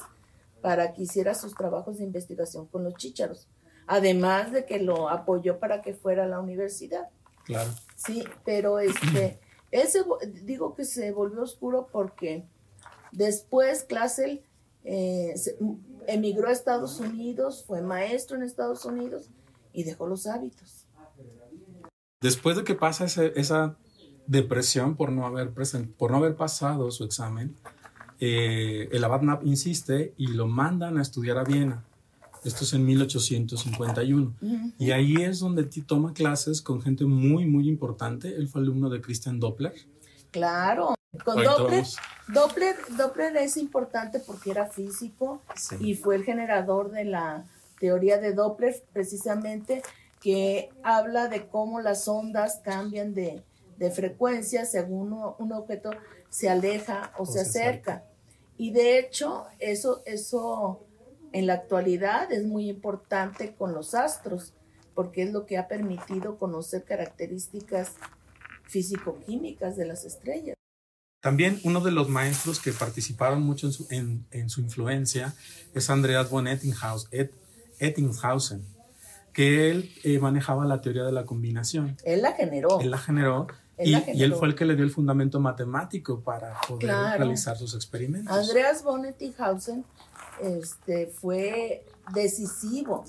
para 0.61 0.93
que 0.93 1.03
hiciera 1.03 1.33
sus 1.35 1.55
trabajos 1.55 1.97
de 1.97 2.05
investigación 2.05 2.67
con 2.67 2.83
los 2.83 2.95
chícharos. 2.95 3.47
Además 3.85 4.51
de 4.51 4.65
que 4.65 4.79
lo 4.79 5.09
apoyó 5.09 5.59
para 5.59 5.81
que 5.81 5.93
fuera 5.93 6.23
a 6.23 6.27
la 6.27 6.39
universidad. 6.39 7.09
Claro. 7.47 7.71
Sí, 7.95 8.23
pero 8.45 8.79
este, 8.79 9.39
ese, 9.71 10.03
digo 10.43 10.75
que 10.75 10.85
se 10.85 11.11
volvió 11.11 11.41
oscuro 11.41 11.87
porque 11.91 12.45
después 13.11 13.83
Klassel 13.83 14.43
eh, 14.83 15.33
emigró 16.07 16.49
a 16.49 16.51
Estados 16.51 16.99
Unidos, 16.99 17.63
fue 17.65 17.81
maestro 17.81 18.37
en 18.37 18.43
Estados 18.43 18.85
Unidos 18.85 19.29
y 19.73 19.83
dejó 19.83 20.07
los 20.07 20.27
hábitos. 20.27 20.85
Después 22.21 22.57
de 22.57 22.63
que 22.63 22.75
pasa 22.75 23.05
esa 23.05 23.77
depresión 24.25 24.95
por 24.95 25.11
no 25.11 25.25
haber, 25.25 25.53
por 25.97 26.11
no 26.11 26.17
haber 26.17 26.35
pasado 26.35 26.91
su 26.91 27.05
examen, 27.05 27.55
eh, 28.19 28.89
el 28.91 29.03
abad 29.03 29.21
Knapp 29.21 29.45
insiste 29.45 30.13
y 30.17 30.27
lo 30.27 30.47
mandan 30.47 30.97
a 30.97 31.01
estudiar 31.01 31.37
a 31.37 31.43
Viena. 31.43 31.85
Esto 32.47 32.63
es 32.63 32.73
en 32.73 32.85
1851. 32.85 34.33
Y 34.79 34.91
ahí 34.91 35.15
es 35.17 35.39
donde 35.39 35.63
toma 35.85 36.13
clases 36.13 36.61
con 36.61 36.81
gente 36.81 37.03
muy, 37.05 37.45
muy 37.45 37.67
importante. 37.67 38.29
Él 38.35 38.47
fue 38.47 38.61
alumno 38.61 38.89
de 38.89 39.01
Christian 39.01 39.39
Doppler. 39.39 39.73
Claro. 40.31 40.95
Con 41.23 41.43
Doppler, 41.43 41.85
Doppler, 42.27 42.75
Doppler, 42.97 43.37
es 43.37 43.57
importante 43.57 44.19
porque 44.19 44.51
era 44.51 44.67
físico 44.67 45.41
y 45.79 45.95
fue 45.95 46.15
el 46.15 46.23
generador 46.23 46.91
de 46.91 47.05
la 47.05 47.45
teoría 47.79 48.17
de 48.17 48.33
Doppler, 48.33 48.83
precisamente, 48.93 49.81
que 50.21 50.69
habla 50.83 51.27
de 51.27 51.47
cómo 51.47 51.81
las 51.81 52.07
ondas 52.07 52.61
cambian 52.63 53.13
de, 53.13 53.43
frecuencia 53.93 54.65
según 54.65 55.13
un 55.37 55.53
objeto 55.53 55.91
se 56.29 56.49
aleja 56.49 57.11
o, 57.17 57.25
se, 57.25 57.41
acerca. 57.41 58.03
Y 58.57 58.71
de 58.71 58.99
hecho, 58.99 59.45
eso, 59.59 60.01
eso 60.05 60.86
en 61.33 61.47
la 61.47 61.53
actualidad 61.53 62.31
es 62.31 62.45
muy 62.45 62.69
importante 62.69 63.55
con 63.55 63.73
los 63.73 63.93
astros, 63.93 64.53
porque 64.93 65.23
es 65.23 65.31
lo 65.31 65.45
que 65.45 65.57
ha 65.57 65.67
permitido 65.67 66.37
conocer 66.37 66.83
características 66.83 67.93
físico-químicas 68.63 69.77
de 69.77 69.85
las 69.85 70.05
estrellas. 70.05 70.55
También 71.21 71.59
uno 71.63 71.81
de 71.81 71.91
los 71.91 72.09
maestros 72.09 72.59
que 72.59 72.71
participaron 72.71 73.41
mucho 73.41 73.67
en 73.67 73.73
su, 73.73 73.87
en, 73.89 74.49
su 74.49 74.61
influencia 74.61 75.33
es 75.73 75.89
Andreas 75.89 76.29
von 76.29 76.47
Ettinghausen, 76.47 78.63
que 79.33 79.71
él 79.71 79.91
eh, 80.03 80.19
manejaba 80.19 80.65
la 80.65 80.81
teoría 80.81 81.03
de 81.03 81.11
la 81.11 81.25
combinación. 81.25 81.97
Él 82.03 82.21
la 82.21 82.33
generó. 82.33 82.79
Él 82.79 82.91
la 82.91 82.97
generó. 82.97 83.47
y, 83.79 83.93
él 83.93 84.33
fue 84.35 84.47
el 84.47 84.55
que 84.55 84.65
le 84.65 84.75
dio 84.75 84.85
el 84.85 84.91
fundamento 84.91 85.39
matemático 85.39 86.21
para 86.21 86.59
poder 86.67 86.91
realizar 87.17 87.57
sus 87.57 87.75
experimentos. 87.75 88.35
Andreas 88.35 88.83
von 88.83 89.05
Ettinghausen 89.05 89.85
este, 90.41 91.07
fue 91.07 91.85
decisivo, 92.13 93.03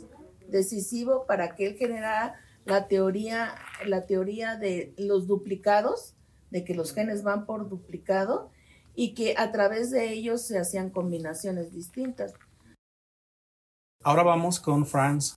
decisivo 0.48 1.26
para 1.26 1.54
que 1.54 1.66
él 1.66 1.76
generara 1.76 2.34
la 2.64 2.88
teoría, 2.88 3.54
la 3.86 4.06
teoría 4.06 4.56
de 4.56 4.94
los 4.98 5.26
duplicados 5.26 6.14
de 6.50 6.64
que 6.64 6.74
los 6.74 6.92
genes 6.92 7.22
van 7.22 7.46
por 7.46 7.68
duplicado 7.68 8.50
y 8.94 9.14
que 9.14 9.34
a 9.36 9.52
través 9.52 9.90
de 9.90 10.12
ellos 10.12 10.42
se 10.42 10.58
hacían 10.58 10.90
combinaciones 10.90 11.72
distintas. 11.72 12.34
Ahora 14.02 14.22
vamos 14.22 14.60
con 14.60 14.86
Franz 14.86 15.34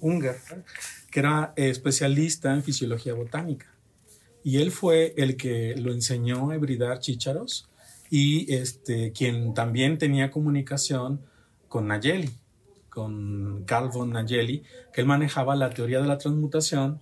Unger, 0.00 0.36
que 1.10 1.20
era 1.20 1.52
especialista 1.56 2.52
en 2.52 2.62
fisiología 2.62 3.14
botánica. 3.14 3.66
Y 4.42 4.58
él 4.58 4.70
fue 4.70 5.14
el 5.16 5.36
que 5.36 5.74
lo 5.76 5.92
enseñó 5.92 6.50
a 6.50 6.56
hibridar 6.56 7.00
chícharos 7.00 7.68
y 8.10 8.52
este, 8.54 9.12
quien 9.12 9.54
también 9.54 9.98
tenía 9.98 10.30
comunicación 10.30 11.20
con 11.68 11.88
Nayeli, 11.88 12.30
con 12.88 13.64
Carl 13.64 13.90
von 13.90 14.10
Nayeli, 14.10 14.64
que 14.92 15.02
él 15.02 15.06
manejaba 15.06 15.54
la 15.56 15.70
teoría 15.70 16.00
de 16.00 16.08
la 16.08 16.18
transmutación 16.18 17.00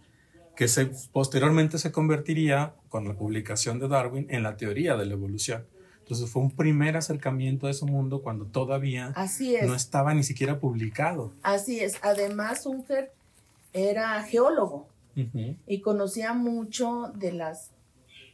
que 0.57 0.69
se, 0.69 0.91
posteriormente 1.13 1.79
se 1.79 1.93
convertiría, 1.93 2.75
con 2.89 3.07
la 3.07 3.15
publicación 3.15 3.79
de 3.79 3.89
Darwin, 3.89 4.27
en 4.31 4.43
la 4.43 4.57
teoría 4.57 4.97
de 4.97 5.05
la 5.05 5.13
evolución. 5.13 5.67
Entonces 5.99 6.31
fue 6.31 6.43
un 6.43 6.51
primer 6.51 6.97
acercamiento 6.97 7.67
a 7.67 7.71
ese 7.71 7.85
mundo 7.85 8.23
cuando 8.23 8.47
todavía 8.47 9.13
no 9.65 9.75
estaba 9.75 10.15
ni 10.15 10.23
siquiera 10.23 10.61
publicado. 10.61 11.33
Así 11.43 11.81
es. 11.81 11.99
Además, 12.01 12.65
Unger 12.65 13.13
era 13.73 14.23
geólogo 14.23 14.89
y 15.67 15.81
conocía 15.81 16.33
mucho 16.33 17.13
de 17.15 17.33
las, 17.33 17.71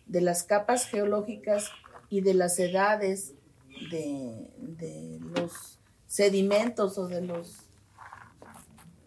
de 0.06 0.20
las 0.20 0.44
capas 0.44 0.86
geológicas 0.86 1.70
y 2.12 2.20
de 2.20 2.34
las 2.34 2.58
edades 2.58 3.32
de, 3.90 5.18
los 5.34 5.78
sedimentos 6.06 6.98
o 6.98 7.08
de 7.08 7.22
los, 7.22 7.56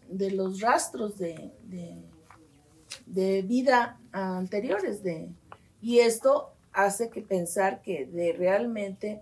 de 0.10 0.32
los 0.32 0.60
rastros 0.60 1.18
de 1.18 1.54
de 3.06 3.42
vida 3.44 4.00
anteriores 4.12 5.04
de 5.04 5.30
y 5.82 6.00
esto 6.00 6.52
hace 6.74 7.10
que 7.10 7.22
pensar 7.22 7.82
que 7.82 8.06
de 8.06 8.34
realmente 8.34 9.22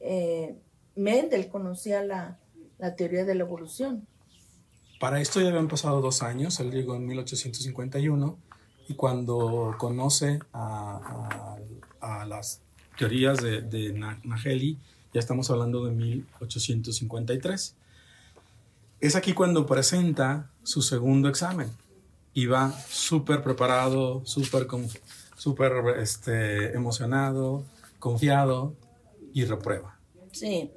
eh, 0.00 0.56
Mendel 0.94 1.48
conocía 1.48 2.02
la, 2.02 2.38
teoría 2.96 3.24
de 3.24 3.34
la 3.34 3.44
evolución. 3.44 4.06
Para 5.00 5.20
esto 5.20 5.40
ya 5.40 5.48
habían 5.48 5.68
pasado 5.68 6.00
dos 6.00 6.22
años, 6.22 6.60
él 6.60 6.70
llegó 6.70 6.94
en 6.94 7.06
1851 7.06 8.38
y 8.88 8.94
cuando 8.94 9.74
conoce 9.78 10.38
a, 10.52 11.56
las 12.26 12.62
teorías 12.98 13.42
de, 13.42 13.62
de 13.62 13.92
Nageli, 13.92 14.78
ya 15.12 15.20
estamos 15.20 15.50
hablando 15.50 15.84
de 15.84 15.92
1853. 15.92 17.74
Es 19.00 19.16
aquí 19.16 19.32
cuando 19.32 19.66
presenta 19.66 20.50
su 20.62 20.82
segundo 20.82 21.28
examen 21.28 21.70
iba 22.36 22.70
súper 22.90 23.42
preparado, 23.42 24.20
súper 24.26 24.66
super, 25.36 25.98
este, 25.98 26.76
emocionado, 26.76 27.64
confiado 27.98 28.74
y 29.32 29.46
reprueba. 29.46 29.98
Sí, 30.32 30.70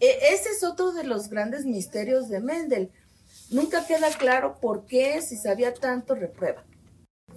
e, 0.00 0.18
ese 0.32 0.48
es 0.48 0.64
otro 0.64 0.92
de 0.92 1.04
los 1.04 1.28
grandes 1.28 1.66
misterios 1.66 2.30
de 2.30 2.40
Mendel. 2.40 2.90
Nunca 3.50 3.86
queda 3.86 4.08
claro 4.16 4.58
por 4.62 4.86
qué, 4.86 5.20
si 5.20 5.36
sabía 5.36 5.74
tanto, 5.74 6.14
reprueba. 6.14 6.64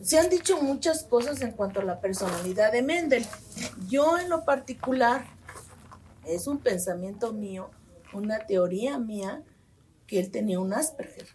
Se 0.01 0.20
han 0.20 0.30
dicho 0.30 0.62
muchas 0.62 1.04
cosas 1.04 1.42
en 1.42 1.51
cuanto 1.51 1.82
a 1.82 1.84
la 1.84 2.00
personalidad 2.00 2.72
de 2.72 2.82
Mendel. 2.82 3.25
Yo 3.88 4.18
en 4.18 4.30
lo 4.30 4.46
particular, 4.46 5.25
es 6.25 6.48
un 6.48 6.60
pensamiento 6.60 7.34
mío, 7.34 7.70
una 8.13 8.46
teoría 8.46 9.00
mía, 9.00 9.44
que 10.06 10.20
él 10.20 10.32
tenía 10.32 10.60
un 10.60 10.74
Asperger 10.74 11.27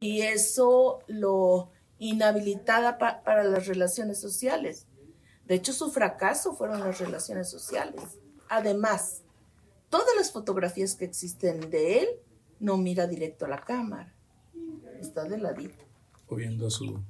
y 0.00 0.22
eso 0.22 1.00
lo 1.08 1.70
inhabilitaba 1.98 2.96
para 2.96 3.44
las 3.44 3.66
relaciones 3.66 4.18
sociales. 4.18 4.86
De 5.44 5.56
hecho, 5.56 5.74
su 5.74 5.90
fracaso 5.90 6.54
fueron 6.54 6.80
las 6.80 6.98
relaciones 6.98 7.50
sociales. 7.50 8.18
Además, 8.48 9.22
todas 9.90 10.16
las 10.16 10.32
fotografías 10.32 10.94
que 10.94 11.04
existen 11.04 11.68
de 11.68 12.00
él 12.00 12.08
no 12.58 12.78
mira 12.78 13.06
directo 13.06 13.44
a 13.44 13.48
la 13.48 13.60
cámara. 13.60 14.14
Está 14.98 15.24
de 15.24 15.36
ladito. 15.36 15.84
O 16.28 16.36
viendo 16.36 16.70
su... 16.70 17.02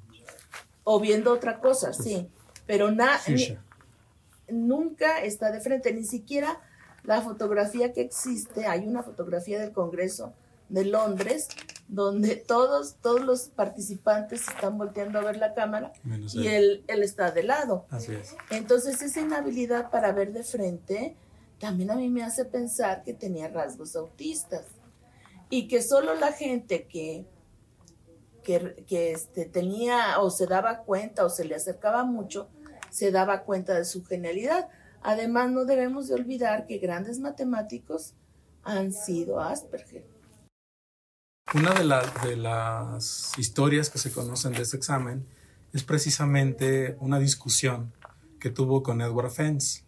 O 0.92 0.99
viendo 0.99 1.32
otra 1.32 1.61
cosa, 1.61 1.92
sí. 1.92 2.28
Pero 2.66 2.90
nada 2.90 3.20
nunca 4.49 5.23
está 5.23 5.52
de 5.52 5.61
frente. 5.61 5.92
Ni 5.92 6.04
siquiera 6.04 6.61
la 7.04 7.23
fotografía 7.23 7.92
que 7.92 8.00
existe, 8.00 8.66
hay 8.66 8.87
una 8.87 9.02
fotografía 9.04 9.61
del 9.61 9.70
Congreso 9.73 10.32
de 10.68 10.85
Londres 10.85 11.49
donde 11.87 12.37
todos, 12.37 12.97
todos 13.02 13.20
los 13.20 13.49
participantes 13.49 14.49
están 14.49 14.78
volteando 14.78 15.18
a 15.18 15.23
ver 15.23 15.37
la 15.37 15.54
cámara 15.54 15.92
y 16.32 16.49
él, 16.49 16.85
él, 16.87 17.02
está 17.02 17.30
de 17.30 17.44
lado. 17.44 17.87
Así 17.90 18.12
es. 18.12 18.35
Entonces 18.50 19.00
esa 19.02 19.20
inhabilidad 19.20 19.90
para 19.90 20.12
ver 20.12 20.32
de 20.32 20.42
frente 20.42 21.16
también 21.61 21.90
a 21.90 21.97
mí 21.97 22.09
me 22.09 22.25
hace 22.25 22.44
pensar 22.44 23.04
que 23.04 23.12
tenía 23.14 23.47
rasgos 23.49 23.94
autistas 23.94 24.64
y 25.50 25.68
que 25.68 25.82
solo 25.82 26.14
la 26.14 26.32
gente 26.32 26.87
que, 26.87 27.26
que, 28.42 29.12
este, 29.12 29.44
tenía 29.44 30.18
o 30.20 30.30
se 30.30 30.47
daba 30.47 30.78
cuenta 30.78 31.25
o 31.25 31.28
se 31.28 31.44
le 31.44 31.54
acercaba 31.54 32.04
mucho, 32.04 32.49
se 32.90 33.11
daba 33.11 33.42
cuenta 33.42 33.75
de 33.75 33.85
su 33.85 34.04
genialidad. 34.04 34.68
Además, 35.02 35.50
no 35.50 35.64
debemos 35.64 36.09
de 36.09 36.14
olvidar 36.14 36.66
que 36.66 36.78
grandes 36.78 37.18
matemáticos 37.20 38.14
han 38.62 38.92
sido 38.92 39.40
Asperger. 39.40 40.06
Una 41.54 41.75
de, 41.75 42.28
de, 42.28 42.37
las 42.37 43.32
historias 43.38 43.90
que 43.90 43.99
se 43.99 44.12
conocen 44.12 44.52
de 44.52 44.62
este 44.62 44.76
examen 44.76 45.26
es 45.73 45.82
precisamente 45.82 46.97
una 47.00 47.18
discusión 47.18 47.92
que 48.38 48.50
tuvo 48.50 48.82
con 48.82 49.00
Edward 49.00 49.30
Fence, 49.30 49.85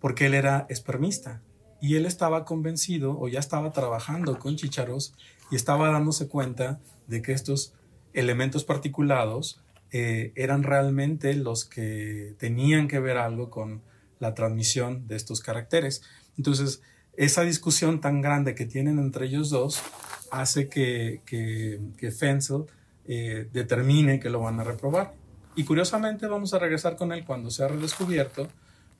porque 0.00 0.26
él 0.26 0.34
era 0.34 0.66
espermista 0.68 1.42
y 1.80 1.96
él 1.96 2.06
estaba 2.06 2.44
convencido 2.44 3.18
o 3.18 3.28
ya 3.28 3.40
estaba 3.40 3.72
trabajando 3.72 4.38
con 4.38 4.56
chicharos 4.56 5.14
y 5.50 5.56
estaba 5.56 5.90
dándose 5.90 6.28
cuenta 6.28 6.80
de 7.06 7.22
que 7.22 7.32
estos 7.32 7.74
elementos 8.12 8.64
particulados 8.64 9.60
eh, 9.90 10.32
eran 10.34 10.62
realmente 10.62 11.34
los 11.34 11.64
que 11.64 12.34
tenían 12.38 12.88
que 12.88 13.00
ver 13.00 13.16
algo 13.16 13.50
con 13.50 13.82
la 14.18 14.34
transmisión 14.34 15.06
de 15.06 15.16
estos 15.16 15.40
caracteres. 15.40 16.02
Entonces, 16.36 16.82
esa 17.16 17.42
discusión 17.42 18.00
tan 18.00 18.20
grande 18.20 18.54
que 18.54 18.66
tienen 18.66 18.98
entre 18.98 19.26
ellos 19.26 19.50
dos 19.50 19.82
hace 20.30 20.68
que, 20.68 21.22
que, 21.24 21.80
que 21.96 22.10
Fensel 22.10 22.64
eh, 23.06 23.48
determine 23.52 24.20
que 24.20 24.30
lo 24.30 24.40
van 24.40 24.60
a 24.60 24.64
reprobar. 24.64 25.14
Y 25.56 25.64
curiosamente 25.64 26.26
vamos 26.26 26.54
a 26.54 26.58
regresar 26.58 26.96
con 26.96 27.10
él 27.12 27.24
cuando 27.24 27.50
se 27.50 27.64
ha 27.64 27.68
redescubierto, 27.68 28.48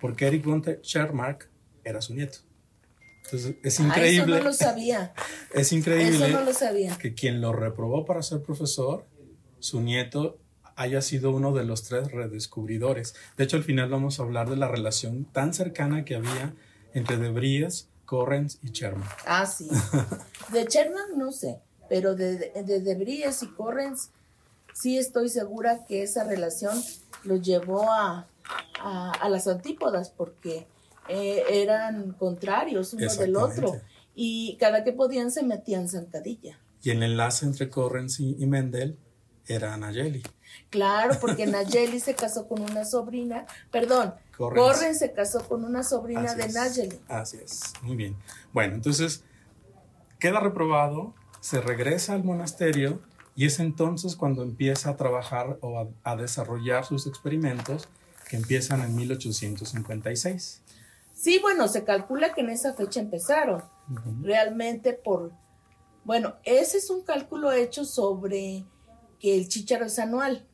porque 0.01 0.27
Eric 0.27 0.45
von 0.45 0.65
Schermark 0.83 1.49
era 1.85 2.01
su 2.01 2.15
nieto. 2.15 2.39
Entonces 3.31 3.57
es 3.63 3.81
increíble. 3.81 4.35
Ah, 4.35 4.39
eso 4.39 4.45
no 4.45 4.51
lo 4.51 4.53
sabía. 4.53 5.13
es 5.55 5.73
increíble 5.73 6.17
eso 6.17 6.29
no 6.29 6.45
lo 6.45 6.53
sabía. 6.53 6.97
que 6.97 7.15
quien 7.15 7.41
lo 7.41 7.53
reprobó 7.53 8.05
para 8.05 8.23
ser 8.23 8.43
profesor, 8.43 9.05
su 9.59 9.81
nieto, 9.81 10.39
haya 10.77 11.03
sido 11.03 11.33
uno 11.33 11.53
de 11.53 11.65
los 11.65 11.83
tres 11.83 12.11
redescubridores. 12.13 13.15
De 13.37 13.45
hecho, 13.45 13.57
al 13.57 13.65
final 13.65 13.91
vamos 13.91 14.19
a 14.19 14.23
hablar 14.23 14.49
de 14.49 14.57
la 14.57 14.69
relación 14.69 15.25
tan 15.25 15.53
cercana 15.53 16.05
que 16.05 16.15
había 16.15 16.55
entre 16.95 17.17
De 17.19 17.31
Vries 17.31 17.89
Correns 18.05 18.59
y 18.63 18.71
Sherman. 18.71 19.09
Ah, 19.27 19.45
sí. 19.45 19.69
De 20.53 20.65
Sherman 20.65 21.19
no 21.19 21.31
sé, 21.31 21.61
pero 21.89 22.15
de, 22.15 22.39
de, 22.39 22.81
de 22.81 23.23
y 23.43 23.47
Correns 23.49 24.11
sí 24.73 24.97
estoy 24.97 25.29
segura 25.29 25.85
que 25.87 26.03
esa 26.03 26.25
relación 26.25 26.81
los 27.25 27.43
llevó 27.43 27.91
a, 27.91 28.27
a, 28.81 29.29
las 29.29 29.47
antípodas 29.47 30.11
porque 30.11 30.67
eh, 31.09 31.43
eran 31.51 32.13
contrarios 32.13 32.93
uno 32.93 33.13
del 33.15 33.37
otro 33.37 33.81
y 34.15 34.57
cada 34.59 34.85
que 34.85 34.93
podían 34.93 35.31
se 35.31 35.43
metían 35.43 35.89
zancadilla. 35.89 36.59
Y 36.83 36.91
el 36.91 37.03
enlace 37.03 37.47
entre 37.47 37.69
Correns 37.71 38.21
y, 38.21 38.35
Mendel 38.47 38.97
era 39.47 39.77
Nayeli. 39.77 40.23
Claro, 40.71 41.19
porque 41.21 41.47
Nayeli 41.47 42.01
se 42.01 42.15
casó 42.15 42.47
con 42.47 42.61
una 42.61 42.85
sobrina, 42.85 43.47
perdón, 43.71 44.15
Corren, 44.37 44.95
se 44.95 45.13
casó 45.13 45.47
con 45.49 45.65
una 45.65 45.83
sobrina 45.83 46.35
de 46.35 46.49
Nayeli. 46.49 47.01
Así 47.09 47.39
es, 47.39 47.73
muy 47.83 47.97
bien. 47.97 48.17
Bueno, 48.53 48.75
entonces 48.75 49.25
queda 50.19 50.41
reprobado, 50.41 51.15
se 51.41 51.61
regresa 51.61 52.15
al 52.15 52.25
monasterio 52.25 53.01
y 53.39 53.47
es 53.47 53.61
entonces 53.61 54.17
cuando 54.17 54.43
empieza 54.43 54.91
a 54.91 54.97
trabajar 54.97 55.59
o 55.61 55.89
a, 56.03 56.17
desarrollar 56.17 56.85
sus 56.85 57.07
experimentos 57.07 57.89
que 58.29 58.37
empiezan 58.37 58.81
en 58.81 58.97
1856. 58.97 60.63
Sí, 61.19 61.41
bueno, 61.41 61.67
se 61.67 61.83
calcula 61.83 62.33
que 62.33 62.43
en 62.43 62.51
esa 62.51 62.75
fecha 62.75 63.01
empezaron. 63.01 63.65
Realmente 64.23 64.93
por, 64.93 65.33
bueno, 66.05 66.37
ese 66.45 66.79
es 66.79 66.91
un 66.91 67.03
cálculo 67.03 67.51
hecho 67.51 67.85
sobre 67.85 68.65
que 69.19 69.35
el 69.35 69.49
chícharo 69.49 69.87
es 69.87 69.99
anual 69.99 70.47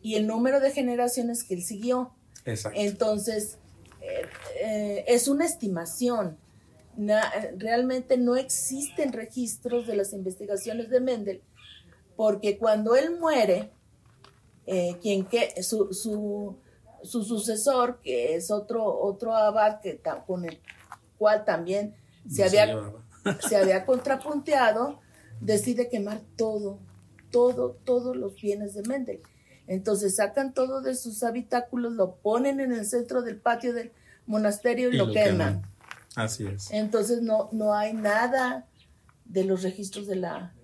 y 0.00 0.14
el 0.14 0.28
número 0.28 0.60
de 0.60 0.70
generaciones 0.70 1.42
que 1.42 1.54
él 1.54 1.64
siguió. 1.64 2.14
Exacto. 2.44 2.78
Entonces, 2.80 3.58
eh, 4.00 4.22
eh, 4.62 5.04
es 5.08 5.26
una 5.26 5.44
estimación. 5.44 6.38
realmente 7.56 8.18
no 8.18 8.36
existen 8.36 9.12
registros 9.12 9.88
de 9.88 9.96
las 9.96 10.12
investigaciones 10.12 10.90
de 10.90 11.00
Mendel, 11.00 11.42
porque 12.14 12.56
cuando 12.56 12.94
él 12.94 13.18
muere, 13.18 13.72
eh, 14.66 14.96
quien 15.02 15.24
que, 15.24 15.60
su, 15.60 15.92
su, 15.92 16.56
su, 17.02 17.24
sucesor, 17.24 18.00
que 18.02 18.34
es 18.34 18.50
otro, 18.50 18.84
otro 18.84 19.34
abad 19.34 19.80
que, 19.80 20.00
con 20.26 20.44
el 20.44 20.60
cual 21.16 21.44
también 21.44 21.94
se 22.28 22.44
había, 22.44 22.80
se 23.48 23.56
había 23.56 23.84
contrapunteado, 23.84 25.00
decide 25.40 25.88
quemar 25.88 26.20
todo, 26.36 26.78
todo, 27.30 27.78
todos 27.84 28.16
los 28.16 28.40
bienes 28.40 28.74
de 28.74 28.82
Mendel. 28.82 29.20
Entonces 29.66 30.16
sacan 30.16 30.54
todo 30.54 30.80
de 30.80 30.94
sus 30.94 31.22
habitáculos, 31.22 31.92
lo 31.92 32.16
ponen 32.16 32.60
en 32.60 32.72
el 32.72 32.86
centro 32.86 33.22
del 33.22 33.38
patio 33.38 33.74
del 33.74 33.92
monasterio 34.26 34.90
y, 34.90 34.96
lo, 34.96 35.12
queman. 35.12 35.62
Así 36.14 36.46
es. 36.46 36.70
Entonces 36.70 37.20
no, 37.22 37.50
no 37.52 37.74
hay 37.74 37.92
nada 37.92 38.66
de 39.26 39.44
los 39.44 39.62
registros 39.62 40.06
de 40.06 40.16
la, 40.16 40.54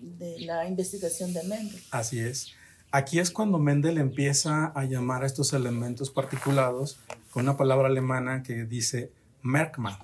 de 0.00 0.40
la 0.40 0.66
investigación 0.66 1.34
de 1.34 1.42
Mendel. 1.44 1.80
Así 1.90 2.20
es. 2.20 2.52
Aquí 2.94 3.20
es 3.20 3.30
cuando 3.30 3.58
Mendel 3.58 3.96
empieza 3.96 4.66
a 4.66 4.84
llamar 4.84 5.22
a 5.22 5.26
estos 5.26 5.54
elementos 5.54 6.10
particulados 6.10 6.98
con 7.30 7.44
una 7.44 7.56
palabra 7.56 7.88
alemana 7.88 8.42
que 8.42 8.66
dice 8.66 9.10
Merkmal, 9.40 9.96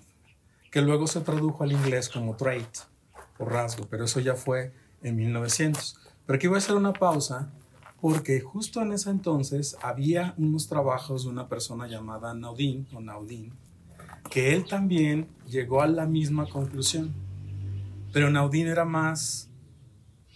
que 0.71 0.81
luego 0.81 1.07
se 1.07 1.21
tradujo 1.21 1.65
al 1.65 1.73
inglés 1.73 2.09
como 2.09 2.35
trait 2.35 2.79
o 3.39 3.45
rasgo, 3.45 3.87
pero 3.91 4.07
eso 4.07 4.21
ya 4.21 4.37
fue 4.37 4.73
en 5.03 5.17
1900. 5.17 6.01
Pero 6.25 6.37
aquí 6.39 6.47
voy 6.47 6.55
a 6.55 6.59
hacer 6.59 6.77
una 6.77 6.95
pausa 6.95 7.53
porque 8.01 8.41
justo 8.41 8.81
en 8.81 8.93
ese 8.93 9.11
entonces 9.11 9.77
había 9.83 10.33
unos 10.39 10.67
trabajos 10.67 11.25
de 11.25 11.29
una 11.29 11.47
persona 11.47 11.89
llamada 11.89 12.33
Naudin 12.33 12.87
o 12.95 13.01
Naudin, 13.01 13.53
que 14.31 14.55
él 14.55 14.65
también 14.65 15.29
llegó 15.47 15.83
a 15.83 15.89
la 15.89 16.07
misma 16.07 16.49
conclusión. 16.49 17.13
Pero 18.15 18.31
Naudin 18.31 18.67
era 18.67 18.87
más 18.87 19.51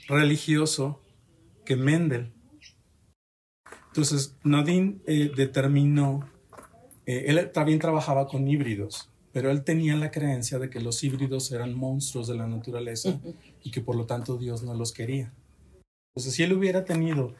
religioso 0.06 1.00
que 1.64 1.76
Mendel. 1.76 2.30
Entonces, 3.92 4.34
Naudin 4.42 5.02
eh, 5.06 5.30
determinó, 5.36 6.26
eh, 7.04 7.24
él 7.26 7.50
también 7.52 7.78
trabajaba 7.78 8.26
con 8.26 8.48
híbridos, 8.48 9.10
pero 9.34 9.50
él 9.50 9.64
tenía 9.64 9.94
la 9.96 10.10
creencia 10.10 10.58
de 10.58 10.70
que 10.70 10.80
los 10.80 11.04
híbridos 11.04 11.52
eran 11.52 11.74
monstruos 11.74 12.26
de 12.26 12.34
la 12.34 12.46
naturaleza 12.46 13.20
y 13.62 13.70
que 13.70 13.82
por 13.82 13.96
lo 13.96 14.06
tanto 14.06 14.38
Dios 14.38 14.62
no 14.62 14.72
los 14.72 14.92
quería. 14.92 15.30
Entonces, 16.14 16.34
si 16.34 16.42
él 16.42 16.54
hubiera 16.54 16.86
tenido 16.86 17.34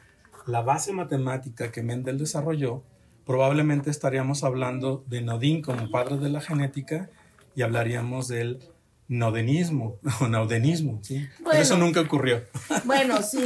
la 0.45 0.61
base 0.61 0.93
matemática 0.93 1.71
que 1.71 1.81
Mendel 1.81 2.19
desarrolló, 2.19 2.83
probablemente 3.25 3.89
estaríamos 3.89 4.43
hablando 4.43 5.03
de 5.07 5.23
Nodin 5.23 5.63
como 5.63 5.89
padre 5.89 6.17
de 6.17 6.29
la 6.29 6.39
genética 6.39 7.09
y 7.55 7.63
hablaríamos 7.63 8.27
del 8.27 8.59
nodenismo 9.07 9.97
o 10.21 10.27
naudenismo, 10.27 10.99
¿sí? 11.01 11.27
pero 11.43 11.57
eso 11.57 11.77
nunca 11.77 12.01
ocurrió. 12.01 12.43
Bueno, 12.85 13.23
sí, 13.23 13.43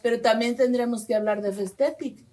pero 0.00 0.22
también 0.22 0.56
tendríamos 0.56 1.04
que 1.04 1.14
hablar 1.14 1.42
de 1.42 1.52
Festetic, 1.52 2.24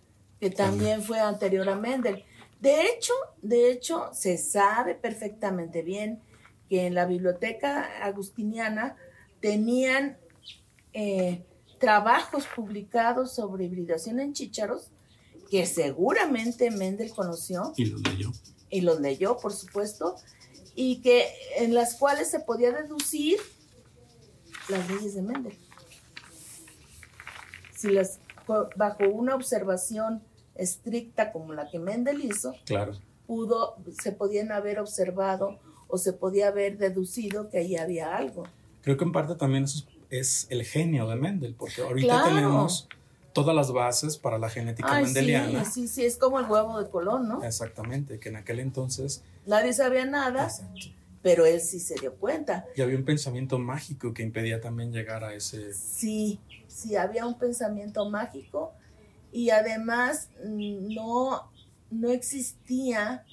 que 0.43 0.49
también 0.49 1.01
fue 1.01 1.21
anterior 1.21 1.69
a 1.69 1.75
Mendel. 1.77 2.25
De 2.59 2.87
hecho, 2.87 3.13
de 3.41 3.71
hecho, 3.71 4.09
se 4.11 4.37
sabe 4.37 4.93
perfectamente 4.93 5.83
bien 5.83 6.21
que 6.67 6.85
en 6.85 6.95
la 6.95 7.05
biblioteca 7.05 8.03
agustiniana 8.03 8.97
tenían 9.39 10.17
eh, 10.91 11.45
trabajos 11.79 12.45
publicados 12.53 13.33
sobre 13.33 13.63
hibridación 13.63 14.19
en 14.19 14.33
chícharos 14.33 14.91
que 15.49 15.65
seguramente 15.65 16.71
Mendel 16.71 17.13
conoció. 17.13 17.71
Y 17.77 17.85
los 17.85 18.01
leyó. 18.01 18.29
Y 18.69 18.81
los 18.81 18.99
leyó, 18.99 19.37
por 19.37 19.53
supuesto, 19.53 20.17
y 20.75 21.01
que 21.01 21.25
en 21.55 21.73
las 21.73 21.95
cuales 21.95 22.29
se 22.29 22.41
podía 22.41 22.73
deducir 22.73 23.39
las 24.67 24.89
leyes 24.89 25.15
de 25.15 25.21
Mendel. 25.21 25.57
Si 27.77 27.91
las 27.91 28.19
bajo 28.75 29.07
una 29.09 29.35
observación 29.35 30.21
estricta 30.55 31.31
como 31.31 31.53
la 31.53 31.69
que 31.69 31.79
Mendel 31.79 32.23
hizo, 32.23 32.53
claro. 32.65 32.93
pudo, 33.27 33.75
se 34.01 34.11
podían 34.11 34.51
haber 34.51 34.79
observado 34.79 35.59
o 35.87 35.97
se 35.97 36.13
podía 36.13 36.47
haber 36.47 36.77
deducido 36.77 37.49
que 37.49 37.59
ahí 37.59 37.75
había 37.75 38.15
algo. 38.15 38.43
Creo 38.81 38.97
que 38.97 39.03
en 39.03 39.11
parte 39.11 39.35
también 39.35 39.65
es 40.09 40.47
el 40.49 40.63
genio 40.63 41.07
de 41.07 41.15
Mendel, 41.15 41.55
porque 41.55 41.81
ahorita 41.81 42.25
tenemos 42.25 42.87
todas 43.33 43.55
las 43.55 43.71
bases 43.71 44.17
para 44.17 44.37
la 44.37 44.49
genética 44.49 45.01
mendeliana. 45.01 45.65
Sí, 45.65 45.81
sí, 45.81 45.87
sí, 45.87 46.05
es 46.05 46.17
como 46.17 46.39
el 46.39 46.45
huevo 46.45 46.79
de 46.79 46.89
Colón, 46.89 47.27
¿no? 47.27 47.43
Exactamente, 47.43 48.19
que 48.19 48.29
en 48.29 48.37
aquel 48.37 48.59
entonces... 48.59 49.23
Nadie 49.45 49.73
sabía 49.73 50.05
nada, 50.05 50.49
pero 51.21 51.45
él 51.45 51.59
sí 51.59 51.79
se 51.79 51.95
dio 51.95 52.13
cuenta. 52.13 52.65
Y 52.75 52.81
había 52.81 52.97
un 52.97 53.05
pensamiento 53.05 53.57
mágico 53.57 54.13
que 54.13 54.21
impedía 54.21 54.61
también 54.61 54.91
llegar 54.91 55.23
a 55.23 55.33
ese... 55.33 55.73
Sí, 55.73 56.39
sí, 56.67 56.95
había 56.95 57.25
un 57.25 57.37
pensamiento 57.37 58.07
mágico 58.09 58.73
y 59.33 59.49
además 59.49 60.29
mm, 60.45 60.93
no, 60.93 61.51
no 61.89 62.09
existía 62.09 63.25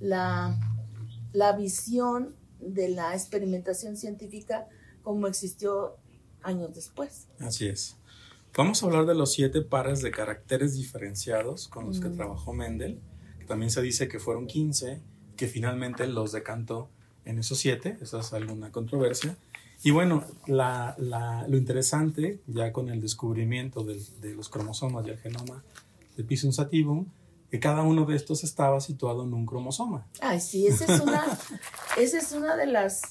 la, 0.00 0.56
la 1.32 1.52
visión 1.52 2.36
de 2.60 2.88
la 2.88 3.12
experimentación 3.14 3.96
científica 3.96 4.68
como 5.02 5.26
existió 5.26 5.96
años 6.42 6.74
después. 6.74 7.26
Así 7.40 7.66
es. 7.66 7.96
Vamos 8.56 8.82
a 8.82 8.86
hablar 8.86 9.06
de 9.06 9.14
los 9.14 9.32
siete 9.32 9.62
pares 9.62 10.00
de 10.02 10.10
caracteres 10.10 10.74
diferenciados 10.74 11.68
con 11.68 11.86
los 11.86 12.00
que 12.00 12.08
mm. 12.08 12.16
trabajó 12.16 12.52
Mendel, 12.52 13.00
que 13.38 13.46
también 13.46 13.70
se 13.70 13.82
dice 13.82 14.08
que 14.08 14.20
fueron 14.20 14.46
15, 14.46 15.02
que 15.36 15.48
finalmente 15.48 16.06
los 16.06 16.32
decantó 16.32 16.90
en 17.24 17.38
esos 17.38 17.58
siete, 17.58 17.96
esa 18.00 18.20
es 18.20 18.32
alguna 18.32 18.70
controversia. 18.72 19.36
Y 19.84 19.90
bueno, 19.90 20.24
lo 20.46 21.56
interesante, 21.56 22.40
ya 22.46 22.72
con 22.72 22.88
el 22.88 23.00
descubrimiento 23.00 23.84
de 23.84 24.34
los 24.34 24.48
cromosomas 24.48 25.06
y 25.06 25.10
el 25.10 25.18
genoma 25.18 25.62
de 26.16 26.24
Pisum 26.24 26.52
sativum, 26.52 27.06
que 27.50 27.60
cada 27.60 27.82
uno 27.82 28.06
de 28.06 28.16
estos 28.16 28.44
estaba 28.44 28.80
situado 28.80 29.24
en 29.24 29.34
un 29.34 29.44
cromosoma. 29.44 30.06
Ay, 30.20 30.40
sí, 30.40 30.66
esa 30.66 30.84
es 30.84 31.00
una, 31.00 31.24
esa 31.98 32.18
es 32.18 32.32
una 32.32 32.56
de 32.56 32.66
las 32.66 33.02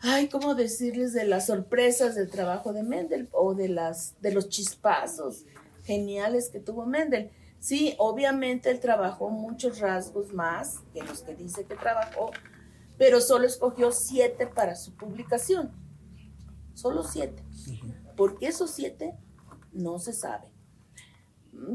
ay, 0.00 0.28
¿cómo 0.28 0.54
decirles 0.54 1.12
de 1.12 1.24
las 1.24 1.46
sorpresas 1.46 2.14
del 2.14 2.30
trabajo 2.30 2.72
de 2.72 2.82
Mendel 2.82 3.28
o 3.32 3.54
de, 3.54 3.68
las, 3.68 4.14
de 4.20 4.32
los 4.32 4.48
chispazos 4.48 5.44
geniales 5.84 6.48
que 6.50 6.60
tuvo 6.60 6.86
Mendel? 6.86 7.30
Sí, 7.60 7.94
obviamente 7.98 8.70
él 8.70 8.80
trabajó 8.80 9.30
muchos 9.30 9.80
rasgos 9.80 10.32
más 10.32 10.78
que 10.94 11.02
los 11.02 11.22
que 11.22 11.34
dice 11.34 11.64
que 11.64 11.74
trabajó, 11.74 12.30
pero 12.98 13.20
solo 13.20 13.46
escogió 13.46 13.92
siete 13.92 14.46
para 14.46 14.74
su 14.76 14.94
publicación. 14.94 15.72
Solo 16.74 17.04
siete. 17.04 17.42
¿Por 18.16 18.38
qué 18.38 18.48
esos 18.48 18.72
siete? 18.72 19.16
No 19.72 19.98
se 20.00 20.12
sabe. 20.12 20.48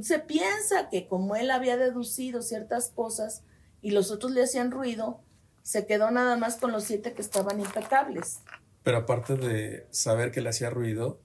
Se 0.01 0.19
piensa 0.19 0.89
que 0.89 1.07
como 1.07 1.36
él 1.36 1.49
había 1.49 1.77
deducido 1.77 2.41
ciertas 2.41 2.89
cosas 2.89 3.43
y 3.81 3.91
los 3.91 4.12
otros 4.12 4.31
le 4.31 4.43
hacían 4.43 4.71
ruido, 4.71 5.21
se 5.62 5.86
quedó 5.86 6.12
nada 6.12 6.38
más 6.38 6.57
con 6.57 6.71
los 6.71 6.83
siete 6.83 7.13
que 7.13 7.21
estaban 7.21 7.59
impecables. 7.59 8.41
Pero 8.83 8.97
aparte 8.97 9.36
de 9.36 9.88
saber 9.91 10.31
que 10.31 10.41
le 10.41 10.49
hacía 10.49 10.69
ruido, 10.69 11.19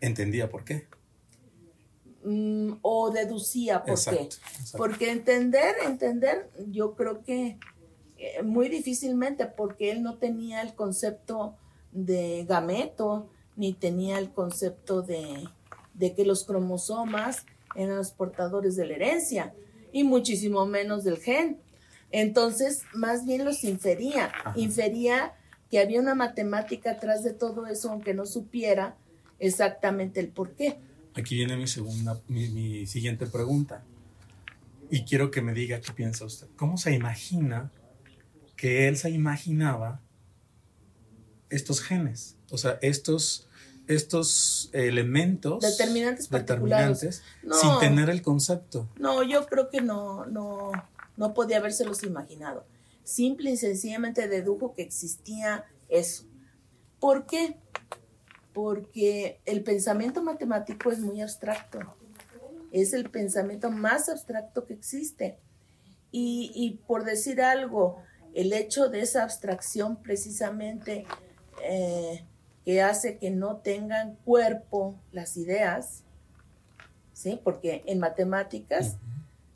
entendía 0.00 0.50
por 0.50 0.64
qué. 0.64 0.88
Mm, 2.24 2.78
o 2.82 3.10
deducía 3.10 3.84
por 3.84 4.02
qué. 4.04 4.28
Porque 4.76 5.12
entender, 5.12 5.76
entender, 5.84 6.50
yo 6.66 6.96
creo 6.96 7.22
que 7.22 7.58
eh, 8.18 8.42
muy 8.42 8.68
difícilmente, 8.68 9.46
porque 9.46 9.90
él 9.90 10.02
no 10.02 10.16
tenía 10.18 10.62
el 10.62 10.74
concepto 10.74 11.56
de 11.92 12.44
gameto, 12.48 13.28
ni 13.56 13.72
tenía 13.72 14.18
el 14.18 14.30
concepto 14.30 15.02
de, 15.02 15.48
de 15.94 16.14
que 16.14 16.24
los 16.24 16.44
cromosomas 16.44 17.46
eran 17.74 17.96
los 17.96 18.10
portadores 18.10 18.76
de 18.76 18.86
la 18.86 18.94
herencia, 18.94 19.54
y 19.92 20.04
muchísimo 20.04 20.66
menos 20.66 21.04
del 21.04 21.18
gen. 21.18 21.58
Entonces, 22.10 22.82
más 22.94 23.26
bien 23.26 23.44
los 23.44 23.64
infería, 23.64 24.32
infería 24.54 25.34
que 25.70 25.80
había 25.80 26.00
una 26.00 26.14
matemática 26.14 26.92
atrás 26.92 27.24
de 27.24 27.32
todo 27.32 27.66
eso, 27.66 27.90
aunque 27.90 28.14
no 28.14 28.26
supiera 28.26 28.96
exactamente 29.38 30.20
el 30.20 30.28
por 30.28 30.52
qué. 30.52 30.78
Aquí 31.14 31.34
viene 31.34 31.56
mi 31.56 31.66
segunda, 31.66 32.20
mi, 32.28 32.86
siguiente 32.86 33.26
pregunta. 33.26 33.82
Y 34.90 35.02
quiero 35.02 35.30
que 35.30 35.42
me 35.42 35.52
diga 35.52 35.80
qué 35.80 35.92
piensa 35.92 36.24
usted. 36.24 36.46
¿Cómo 36.56 36.78
se 36.78 36.94
imagina 36.94 37.72
que 38.56 38.88
él 38.88 38.96
se 38.96 39.10
imaginaba 39.10 40.00
estos 41.50 41.80
genes? 41.80 42.36
O 42.50 42.58
sea, 42.58 42.78
estos, 42.82 43.48
estos 43.86 44.70
elementos 44.72 45.60
determinantes, 45.60 46.30
determinantes 46.30 47.22
sin 47.42 47.78
tener 47.80 48.10
el 48.10 48.22
concepto. 48.22 48.88
No, 48.98 49.22
yo 49.22 49.46
creo 49.46 49.68
que 49.70 49.80
no, 49.80 50.26
no, 50.26 50.72
no 51.16 51.34
podía 51.34 51.58
habérselos 51.58 52.02
imaginado. 52.02 52.66
Simple 53.04 53.50
y 53.50 53.56
sencillamente 53.56 54.28
dedujo 54.28 54.74
que 54.74 54.82
existía 54.82 55.64
eso. 55.88 56.24
¿Por 56.98 57.26
qué? 57.26 57.56
Porque 58.52 59.40
el 59.44 59.62
pensamiento 59.62 60.22
matemático 60.22 60.90
es 60.90 60.98
muy 60.98 61.20
abstracto 61.20 61.78
es 62.80 62.92
el 62.92 63.08
pensamiento 63.10 63.70
más 63.70 64.08
abstracto 64.08 64.66
que 64.66 64.74
existe. 64.74 65.38
Y, 66.18 66.80
por 66.86 67.04
decir 67.04 67.42
algo, 67.42 68.02
el 68.36 68.52
hecho 68.52 68.90
de 68.90 69.00
esa 69.00 69.22
abstracción 69.22 69.96
precisamente 69.96 71.06
eh, 71.64 72.22
que 72.66 72.82
hace 72.82 73.16
que 73.16 73.30
no 73.30 73.56
tengan 73.56 74.16
cuerpo 74.26 74.94
las 75.10 75.38
ideas, 75.38 76.04
¿sí? 77.14 77.40
Porque 77.42 77.82
en 77.86 77.98
matemáticas 77.98 78.98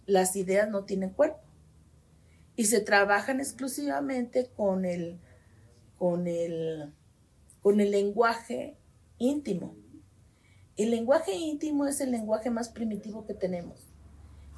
las 0.06 0.34
ideas 0.34 0.70
no 0.70 0.84
tienen 0.84 1.10
cuerpo 1.10 1.40
y 2.56 2.64
se 2.64 2.80
trabajan 2.80 3.38
exclusivamente 3.38 4.48
con 4.56 4.86
el, 4.86 5.18
con 5.98 6.26
el, 6.26 6.94
con 7.60 7.80
el 7.80 7.90
lenguaje 7.90 8.78
íntimo. 9.18 9.74
El 10.78 10.90
lenguaje 10.90 11.34
íntimo 11.34 11.86
es 11.86 12.00
el 12.00 12.12
lenguaje 12.12 12.48
más 12.48 12.70
primitivo 12.70 13.26
que 13.26 13.34
tenemos. 13.34 13.78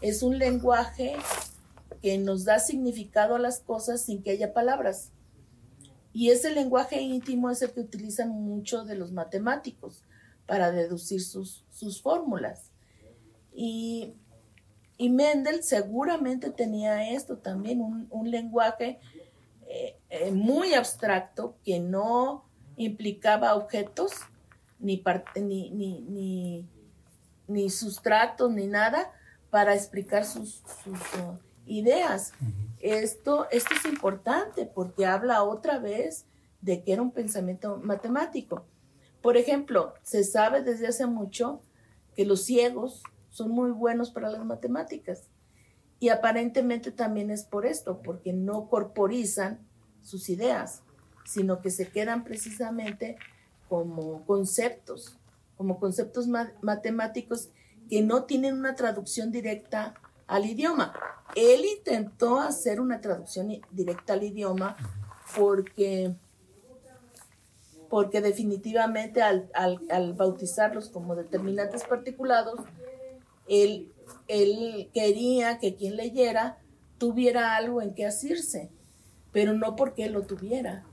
Es 0.01 0.23
un 0.23 0.39
lenguaje 0.39 1.17
que 2.01 2.19
nos 2.19 2.45
da 2.45 2.59
significado 2.59 3.35
a 3.35 3.39
las 3.39 3.61
cosas 3.61 4.03
sin 4.03 4.23
que 4.23 4.31
haya 4.31 4.53
palabras. 4.53 5.13
Y 6.13 6.31
ese 6.31 6.51
lenguaje 6.51 7.01
íntimo 7.01 7.51
es 7.51 7.63
el 7.63 7.73
que 7.73 7.81
utilizan 7.81 8.31
muchos 8.31 8.87
de 8.87 8.97
los 8.97 9.13
matemáticos 9.13 10.05
para 10.47 10.71
deducir 10.71 11.23
sus, 11.23 11.65
fórmulas. 12.03 12.71
Y, 13.55 14.15
Mendel 14.99 15.65
seguramente 15.65 16.51
tenía 16.51 17.11
esto 17.11 17.39
también, 17.39 17.81
un, 17.81 18.31
lenguaje 18.31 19.01
eh, 19.67 19.97
eh, 20.11 20.31
muy 20.31 20.75
abstracto 20.75 21.57
que 21.65 21.81
no 21.81 22.45
implicaba 22.77 23.57
objetos, 23.57 24.13
ni, 24.79 25.03
ni, 25.35 25.71
ni, 25.71 26.69
ni, 27.49 27.71
sustratos, 27.71 28.51
ni 28.53 28.67
nada 28.67 29.11
para 29.51 29.75
explicar 29.75 30.25
sus, 30.25 30.63
ideas. 31.67 32.33
esto, 32.81 33.47
esto 33.51 33.75
es 33.75 33.85
importante 33.87 34.67
porque 34.67 35.07
habla 35.07 35.43
otra 35.43 35.79
vez 35.79 36.27
de 36.61 36.83
que 36.83 36.93
era 36.93 37.03
un 37.03 37.13
pensamiento 37.13 37.79
matemático. 37.83 38.65
Por 39.21 39.37
ejemplo, 39.37 39.95
se 40.03 40.25
sabe 40.25 40.63
desde 40.63 40.89
hace 40.89 41.07
mucho 41.07 41.61
que 42.17 42.25
los 42.25 42.45
ciegos 42.45 43.03
son 43.31 43.51
muy 43.51 43.71
buenos 43.71 44.11
para 44.11 44.31
las 44.31 44.45
matemáticas. 44.45 45.29
Y 46.01 46.09
aparentemente 46.09 46.91
también 46.91 47.31
es 47.31 47.45
por 47.45 47.65
esto, 47.65 48.03
porque 48.03 48.33
no 48.33 48.69
corporizan 48.69 49.61
sus 50.03 50.29
ideas, 50.29 50.83
sino 51.25 51.61
que 51.61 51.71
se 51.71 51.89
quedan 51.89 52.25
precisamente 52.25 53.17
como 53.69 54.25
conceptos, 54.27 55.17
como 55.57 55.79
conceptos 55.79 56.27
matemáticos 56.61 57.51
que 57.89 58.03
no 58.03 58.25
tienen 58.25 58.55
una 58.59 58.75
traducción 58.75 59.31
directa 59.31 59.95
al 60.33 60.47
idioma. 60.47 60.93
Él 61.35 61.65
intentó 61.65 62.41
hacer 62.41 62.81
una 62.81 63.01
traducción 63.01 63.61
directa 63.71 64.15
al 64.15 64.23
idioma 64.23 64.77
porque, 65.37 66.15
porque 67.89 68.21
definitivamente 68.21 69.23
al, 69.23 70.15
bautizarlos 70.15 70.89
como 70.89 71.15
determinantes 71.15 71.85
particulados, 71.85 72.61
él, 73.49 73.93
él 74.29 74.91
quería 74.95 75.59
que 75.59 75.75
quien 75.75 75.97
leyera 75.97 76.59
tuviera 76.99 77.57
algo 77.57 77.83
en 77.83 77.95
que 77.95 78.07
asirse, 78.07 78.71
pero 79.33 79.55
no 79.55 79.77
porque 79.77 80.05
él 80.05 80.13
lo 80.13 80.23
tuviera, 80.23 80.85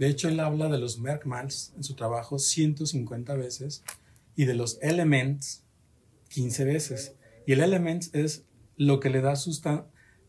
de 0.00 0.08
hecho, 0.08 0.28
él 0.28 0.40
habla 0.40 0.70
de 0.70 0.78
los 0.78 0.98
Merkmals 0.98 1.74
en 1.76 1.84
su 1.84 1.94
trabajo 1.94 2.38
150 2.38 3.34
veces 3.34 3.84
y 4.34 4.46
de 4.46 4.54
los 4.54 4.78
Elements 4.80 5.62
15 6.30 6.64
veces. 6.64 7.12
Y 7.44 7.52
el 7.52 7.60
Elements 7.60 8.08
es 8.14 8.44
lo 8.80 8.98
que 8.98 9.10
le 9.10 9.20
da 9.20 9.34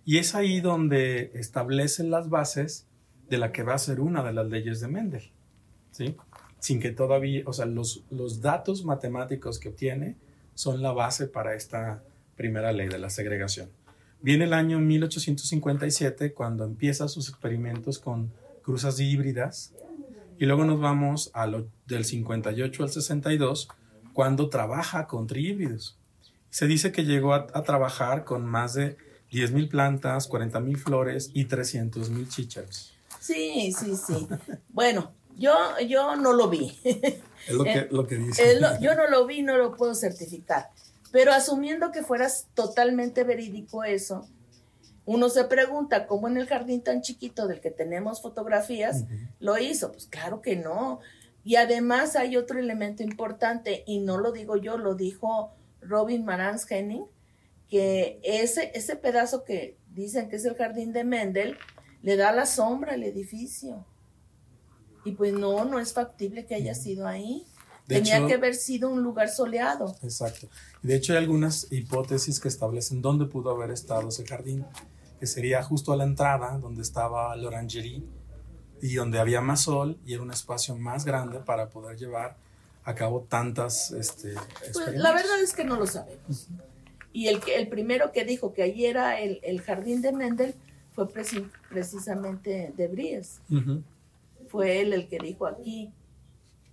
Y 0.07 0.17
es 0.17 0.35
ahí 0.35 0.63
donde 0.63 1.33
establecen 1.35 2.11
las 2.11 2.31
bases 2.31 2.87
de 3.29 3.37
la 3.37 3.53
que 3.53 3.63
va 3.63 3.75
a 3.75 3.79
ser 3.79 4.01
una 4.01 4.25
de 4.25 4.33
las 4.33 4.47
leyes 4.47 4.81
de 4.81 4.89
Mendel, 4.89 5.33
¿sí? 5.91 6.17
Sin 6.61 6.81
que 6.81 6.93
todavía, 6.93 7.43
o 7.45 7.53
sea, 7.53 7.67
los, 7.67 8.05
los 8.09 8.41
datos 8.41 8.87
matemáticos 8.87 9.59
que 9.59 9.69
obtiene 9.69 10.17
son 10.55 10.81
la 10.81 10.93
base 10.93 11.27
para 11.27 11.55
esta 11.55 12.03
primera 12.39 12.73
ley 12.73 12.89
de 12.89 12.99
la 12.99 13.11
segregación. 13.11 13.69
Viene 14.23 14.45
el 14.45 14.55
año 14.55 14.79
1857 14.79 16.33
cuando 16.33 16.65
empieza 16.65 17.07
sus 17.09 17.29
experimentos 17.29 17.99
con 17.99 18.33
cruzas 18.63 18.99
híbridas 18.99 19.75
y 20.39 20.47
luego 20.47 20.65
nos 20.65 20.81
vamos 20.81 21.31
a 21.35 21.47
lo, 21.47 21.69
del 21.87 22.05
58 22.05 22.83
al 22.83 22.91
62 22.91 23.69
cuando 24.15 24.49
trabaja 24.49 25.07
con 25.07 25.27
trihíbridos. 25.27 25.99
Se 26.51 26.67
dice 26.67 26.93
que 26.93 27.05
llegó 27.05 27.35
a, 27.35 27.47
trabajar 27.63 28.25
con 28.25 28.47
más 28.47 28.75
de 28.75 28.97
10.000 29.31 29.69
plantas, 29.69 30.31
40.000 30.31 30.77
flores 30.79 31.31
y 31.35 31.47
300.000 31.47 32.29
chícharos. 32.29 32.95
Sí, 33.21 33.73
sí, 33.79 33.95
sí. 33.97 34.27
bueno, 34.71 35.13
yo, 35.37 35.55
yo 35.87 36.17
no 36.17 36.33
lo 36.33 36.49
vi. 36.49 36.77
Es 37.47 37.55
lo 37.55 37.65
que, 37.65 37.89
lo 37.91 38.07
que 38.07 38.17
dice. 38.17 38.59
yo 38.81 38.95
no 38.95 39.09
lo 39.09 39.27
vi, 39.27 39.43
no 39.43 39.57
lo 39.57 39.77
puedo 39.77 39.95
certificar. 39.95 40.71
Pero 41.13 41.33
asumiendo 41.33 41.91
que 41.91 42.03
fueras 42.03 42.49
totalmente 42.55 43.25
verídico 43.25 43.85
eso, 43.85 44.29
Uno 45.11 45.31
se 45.31 45.45
pregunta 45.45 46.07
cómo 46.07 46.29
en 46.29 46.37
el 46.37 46.47
jardín 46.47 46.83
tan 46.83 47.01
chiquito 47.01 47.49
del 47.49 47.63
que 47.63 47.71
tenemos 47.71 48.21
fotografías 48.21 49.07
lo 49.41 49.57
hizo. 49.57 49.91
Pues 49.91 50.05
claro 50.07 50.43
que 50.43 50.55
no. 50.55 51.01
Y 51.45 51.57
además 51.57 52.15
hay 52.15 52.37
otro 52.37 52.59
elemento 52.59 53.03
importante, 53.03 53.85
y 53.87 54.01
no 54.01 54.19
lo 54.19 54.33
digo 54.33 54.59
yo, 54.59 54.77
lo 54.77 54.95
dijo 54.95 55.55
Robin 55.81 56.27
Marantz 56.27 56.71
Henning, 56.71 57.07
que 57.71 58.21
ese, 58.23 58.71
ese 58.75 58.97
pedazo 58.97 59.45
que 59.45 59.79
dicen 59.95 60.29
que 60.29 60.37
es 60.37 60.45
el 60.45 60.57
jardín 60.57 60.93
de 60.93 61.05
Mendel, 61.05 61.57
le 62.03 62.17
da 62.19 62.31
la 62.33 62.45
sombra 62.45 62.93
al 62.93 63.03
edificio. 63.03 63.87
Y 65.07 65.13
pues 65.13 65.33
no, 65.33 65.65
no 65.65 65.81
es 65.81 65.95
factible 65.95 66.45
que 66.45 66.55
haya 66.55 66.75
sido 66.75 67.07
ahí. 67.07 67.47
Tenía 67.89 68.27
que 68.27 68.35
haber 68.35 68.55
sido 68.55 68.91
un 68.91 69.03
lugar 69.03 69.29
soleado. 69.31 69.97
Exacto. 70.03 70.49
De 70.83 70.95
hecho, 70.95 71.13
hay 71.13 71.19
algunas 71.19 71.67
hipótesis 71.73 72.39
que 72.39 72.49
establecen 72.49 73.01
dónde 73.03 73.25
pudo 73.25 73.51
haber 73.51 73.71
estado 73.71 74.09
ese 74.11 74.27
jardín, 74.27 74.65
que 75.19 75.27
sería 75.27 75.63
justo 75.63 75.93
a 75.93 75.97
la 75.97 76.05
entrada, 76.05 76.59
donde 76.59 76.83
estaba 76.83 77.35
l'orangerie 77.35 78.03
y 78.81 78.95
donde 78.95 79.19
había 79.19 79.41
más 79.41 79.63
sol 79.63 79.99
y 80.07 80.15
era 80.15 80.23
un 80.23 80.31
espacio 80.31 80.77
más 80.77 81.05
grande 81.05 81.41
para 81.41 81.71
poder 81.71 81.97
llevar 81.97 82.37
a 82.85 82.95
cabo 82.95 83.27
tantas 83.29 83.91
este, 83.91 84.35
pues, 84.73 84.95
la 84.95 85.13
verdad 85.13 85.41
es 85.43 85.53
que 85.53 85.65
no 85.65 85.77
lo 85.77 85.87
sabemos. 85.87 86.49
Y 87.13 87.27
el, 87.27 87.41
el 87.55 87.69
primero 87.69 88.13
que 88.13 88.25
dijo 88.25 88.53
que 88.53 88.63
allí 88.63 88.87
era 88.87 89.21
el, 89.21 89.41
el 89.43 89.61
jardín 89.61 90.01
de 90.03 90.13
Mendel 90.13 90.55
fue 90.93 91.09
precisamente 91.71 92.73
de 92.77 92.89
Bries. 92.89 93.41
Fue 94.49 94.81
él 94.81 94.93
el 94.93 95.09
que 95.09 95.19
dijo 95.19 95.47
aquí. 95.47 95.93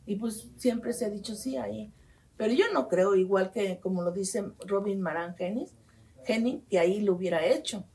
Y 0.05 0.15
pues 0.15 0.47
siempre 0.57 0.93
se 0.93 1.05
ha 1.05 1.09
dicho 1.09 1.35
sí 1.35 1.57
ahí. 1.57 1.91
Pero 2.37 2.53
yo 2.53 2.65
no 2.73 2.87
creo, 2.87 3.15
igual 3.15 3.51
que 3.51 3.79
como 3.79 4.01
lo 4.01 4.11
dice 4.11 4.45
Robin 4.65 5.01
Maran 5.01 5.35
Henning, 5.37 6.61
que 6.69 6.79
ahí 6.79 7.01
lo 7.01 7.13
hubiera 7.13 7.45
hecho. 7.45 7.85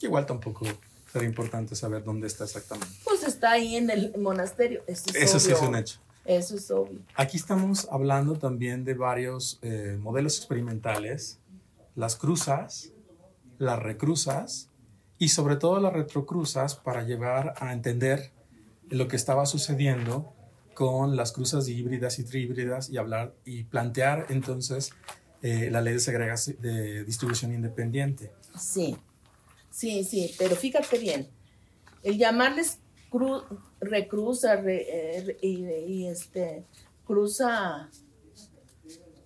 Igual 0.00 0.26
tampoco 0.26 0.66
sería 1.10 1.28
importante 1.28 1.74
saber 1.74 2.04
dónde 2.04 2.26
está 2.26 2.44
exactamente. 2.44 2.94
Pues 3.04 3.22
está 3.22 3.52
ahí 3.52 3.76
en 3.76 3.90
el 3.90 4.18
monasterio. 4.18 4.82
Eso, 4.86 5.38
sí 5.38 5.52
es 5.52 5.62
un 5.62 5.76
hecho. 5.76 6.00
Eso 6.24 6.56
es 6.56 6.70
obvio. 6.70 7.00
Aquí 7.14 7.36
estamos 7.36 7.86
hablando 7.90 8.36
también 8.36 8.84
de 8.84 8.94
varios 8.94 9.58
eh, 9.62 9.96
modelos 10.00 10.38
experimentales, 10.38 11.38
las 11.94 12.16
cruzas, 12.16 12.90
las 13.58 13.78
recruzas 13.78 14.70
y 15.18 15.28
sobre 15.28 15.56
todo 15.56 15.80
las 15.80 15.92
retrocruzas 15.92 16.74
para 16.74 17.04
llevar 17.04 17.54
a 17.58 17.72
entender 17.72 18.32
lo 18.88 19.08
que 19.08 19.16
estaba 19.16 19.46
sucediendo 19.46 20.32
con 20.74 21.16
las 21.16 21.32
cruzas 21.32 21.68
híbridas 21.68 22.18
y 22.18 22.24
trihíbridas 22.24 22.90
y 22.90 22.98
hablar 22.98 23.34
y 23.44 23.64
plantear 23.64 24.26
entonces 24.28 24.90
eh, 25.42 25.70
la 25.70 25.80
ley 25.80 25.94
de 25.94 26.00
segregación 26.00 26.56
de 26.60 27.04
distribución 27.04 27.54
independiente. 27.54 28.32
Sí. 28.58 28.96
Sí, 29.70 30.04
sí, 30.04 30.32
pero 30.38 30.54
fíjate 30.54 30.98
bien, 30.98 31.28
el 32.04 32.16
llamarles 32.16 32.78
recruza 33.80 34.54
eh, 34.66 35.36
y, 35.42 36.06
este 36.06 36.64
cruza 37.04 37.90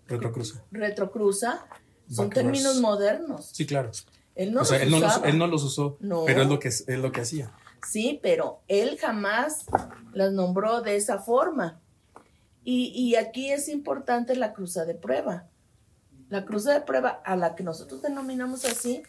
retrocruza 0.06 0.64
retrocruza 0.70 1.66
son 2.10 2.30
términos 2.30 2.80
modernos. 2.80 3.50
Sí, 3.52 3.66
claro. 3.66 3.90
Él 4.34 4.52
no, 4.52 4.60
los, 4.60 5.62
usó, 5.64 5.98
pero 6.24 6.42
es 6.42 6.48
lo 6.48 6.58
que 6.58 6.68
es 6.68 6.88
lo 6.88 7.12
que 7.12 7.20
hacía. 7.20 7.52
Sí, 7.86 8.18
pero 8.22 8.60
él 8.68 8.98
jamás 8.98 9.66
las 10.12 10.32
nombró 10.32 10.80
de 10.80 10.96
esa 10.96 11.18
forma. 11.18 11.80
Y, 12.64 12.92
y 12.94 13.16
aquí 13.16 13.50
es 13.50 13.68
importante 13.68 14.36
la 14.36 14.52
cruza 14.52 14.84
de 14.84 14.94
prueba. 14.94 15.46
La 16.28 16.44
cruza 16.44 16.74
de 16.74 16.82
prueba 16.82 17.22
a 17.24 17.36
la 17.36 17.54
que 17.54 17.62
nosotros 17.62 18.02
denominamos 18.02 18.64
así 18.64 19.02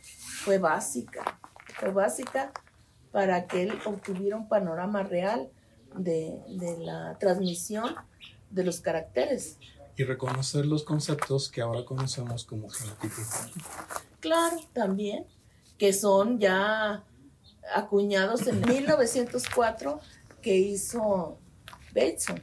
fue 0.44 0.58
básica, 0.58 1.40
fue 1.78 1.92
básica 1.92 2.52
para 3.12 3.48
que 3.48 3.64
él 3.64 3.80
obtuviera 3.86 4.38
un 4.38 4.48
panorama 4.48 5.04
real 5.04 5.50
de, 5.96 6.42
la 6.80 7.18
transmisión 7.20 7.96
de 8.50 8.64
los 8.64 8.80
caracteres. 8.82 9.58
Y 9.96 10.04
reconocer 10.04 10.66
los 10.66 10.84
conceptos 10.84 11.50
que 11.50 11.62
ahora 11.62 11.84
conocemos 11.84 12.46
como 12.46 12.70
genotipo. 12.70 13.16
Claro, 14.20 14.58
también, 14.74 15.26
que 15.78 15.92
son 15.92 16.40
ya 16.40 17.04
acuñados 17.74 18.48
en 18.48 18.62
1904 18.62 20.00
que 20.42 20.56
hizo 20.56 21.38
Bateson. 21.94 22.42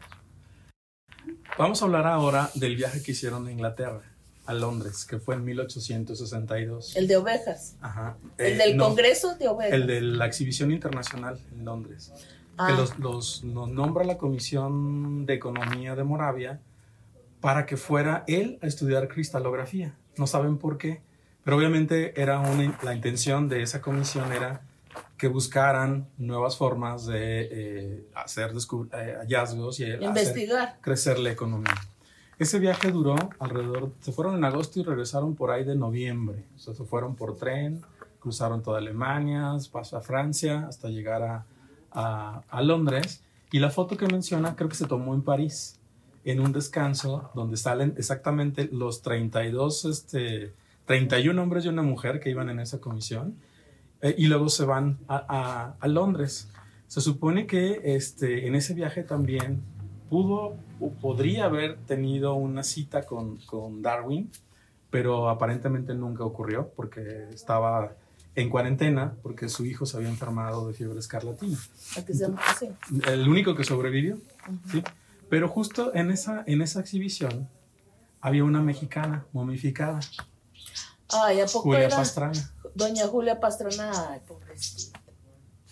Vamos 1.58 1.82
a 1.82 1.84
hablar 1.84 2.06
ahora 2.06 2.50
del 2.54 2.76
viaje 2.76 3.02
que 3.02 3.12
hicieron 3.12 3.46
a 3.46 3.52
Inglaterra 3.52 4.02
a 4.46 4.54
Londres, 4.54 5.04
que 5.04 5.18
fue 5.18 5.34
en 5.34 5.44
1862. 5.44 6.96
El 6.96 7.08
de 7.08 7.16
ovejas. 7.16 7.76
Ajá. 7.80 8.16
El 8.38 8.58
del 8.58 8.76
Congreso 8.76 9.34
de 9.34 9.48
ovejas. 9.48 9.72
El 9.72 9.86
de 9.86 10.00
la 10.00 10.26
exhibición 10.26 10.70
internacional 10.70 11.38
en 11.52 11.64
Londres. 11.64 12.12
Que 12.56 12.72
ah. 12.72 12.86
los, 12.98 13.42
nos 13.44 13.68
nombra 13.70 14.04
la 14.04 14.16
Comisión 14.16 15.26
de 15.26 15.34
Economía 15.34 15.94
de 15.94 16.04
Moravia 16.04 16.60
para 17.40 17.66
que 17.66 17.76
fuera 17.76 18.24
él 18.28 18.58
a 18.62 18.66
estudiar 18.66 19.08
cristalografía. 19.08 19.94
No 20.16 20.26
saben 20.26 20.58
por 20.58 20.78
qué, 20.78 21.02
pero 21.44 21.56
obviamente 21.56 22.20
era 22.20 22.38
una, 22.40 22.78
la 22.82 22.94
intención 22.94 23.48
de 23.48 23.62
esa 23.62 23.80
comisión 23.82 24.32
era 24.32 24.62
que 25.16 25.28
buscaran 25.28 26.08
nuevas 26.18 26.56
formas 26.56 27.06
de 27.06 27.48
eh, 27.50 28.06
hacer 28.14 28.50
eh, 28.52 29.16
hallazgos 29.18 29.80
y 29.80 29.84
investigar, 29.84 30.78
crecer 30.80 31.18
la 31.18 31.30
economía. 31.30 31.74
Ese 32.38 32.58
viaje 32.58 32.90
duró 32.90 33.16
alrededor, 33.38 33.92
se 34.00 34.12
fueron 34.12 34.36
en 34.36 34.44
agosto 34.44 34.78
y 34.78 34.82
regresaron 34.82 35.34
por 35.34 35.50
ahí 35.50 35.64
de 35.64 35.74
noviembre. 35.74 36.44
O 36.54 36.58
sea, 36.58 36.74
se 36.74 36.84
fueron 36.84 37.16
por 37.16 37.36
tren, 37.36 37.80
cruzaron 38.20 38.62
toda 38.62 38.78
Alemania, 38.78 39.56
pasó 39.72 39.96
a 39.96 40.02
Francia 40.02 40.66
hasta 40.68 40.88
llegar 40.88 41.22
a, 41.22 42.42
a, 42.50 42.62
Londres. 42.62 43.22
Y 43.52 43.58
la 43.58 43.70
foto 43.70 43.96
que 43.96 44.06
menciona 44.06 44.54
creo 44.54 44.68
que 44.68 44.74
se 44.74 44.86
tomó 44.86 45.14
en 45.14 45.22
París, 45.22 45.80
en 46.24 46.40
un 46.40 46.52
descanso 46.52 47.30
donde 47.34 47.56
salen 47.56 47.94
exactamente 47.96 48.68
los 48.70 49.00
32, 49.00 49.86
este, 49.86 50.52
31 50.84 51.40
hombres 51.40 51.64
y 51.64 51.68
una 51.68 51.82
mujer 51.82 52.20
que 52.20 52.28
iban 52.28 52.50
en 52.50 52.60
esa 52.60 52.80
comisión. 52.80 53.36
Eh, 54.06 54.14
y 54.18 54.26
luego 54.28 54.48
se 54.48 54.64
van 54.64 54.98
a, 55.08 55.24
a, 55.28 55.74
a, 55.80 55.88
Londres. 55.88 56.48
Se 56.86 57.00
supone 57.00 57.48
que 57.48 57.80
este, 57.82 58.46
en 58.46 58.54
ese 58.54 58.72
viaje 58.72 59.02
también 59.02 59.62
pudo 60.08 60.56
o 60.78 60.90
podría 60.90 61.46
haber 61.46 61.76
tenido 61.86 62.34
una 62.34 62.62
cita 62.62 63.04
con, 63.04 63.38
con, 63.38 63.82
Darwin, 63.82 64.30
pero 64.90 65.28
aparentemente 65.28 65.92
nunca 65.94 66.22
ocurrió 66.22 66.70
porque 66.76 67.28
estaba 67.32 67.94
en 68.36 68.48
cuarentena 68.48 69.14
porque 69.24 69.48
su 69.48 69.66
hijo 69.66 69.86
se 69.86 69.96
había 69.96 70.08
enfermado 70.08 70.68
de 70.68 70.74
fiebre 70.74 71.00
escarlatina. 71.00 71.58
El 73.08 73.28
único 73.28 73.56
que 73.56 73.64
sobrevivió, 73.64 74.18
¿sí? 74.70 74.84
Pero 75.28 75.48
justo 75.48 75.92
en 75.96 76.12
esa, 76.12 76.44
en 76.46 76.62
esa 76.62 76.78
exhibición 76.78 77.48
había 78.20 78.44
una 78.44 78.60
mexicana 78.60 79.26
momificada. 79.32 79.98
Ay, 81.08 81.40
¿a 81.40 81.46
poco 81.46 81.70
Julia 81.70 81.88
Pastrana. 81.88 82.52
Doña 82.76 83.06
Julia 83.06 83.40
Pastrana, 83.40 84.10
ay, 84.10 84.20
pobrecita. 84.28 85.00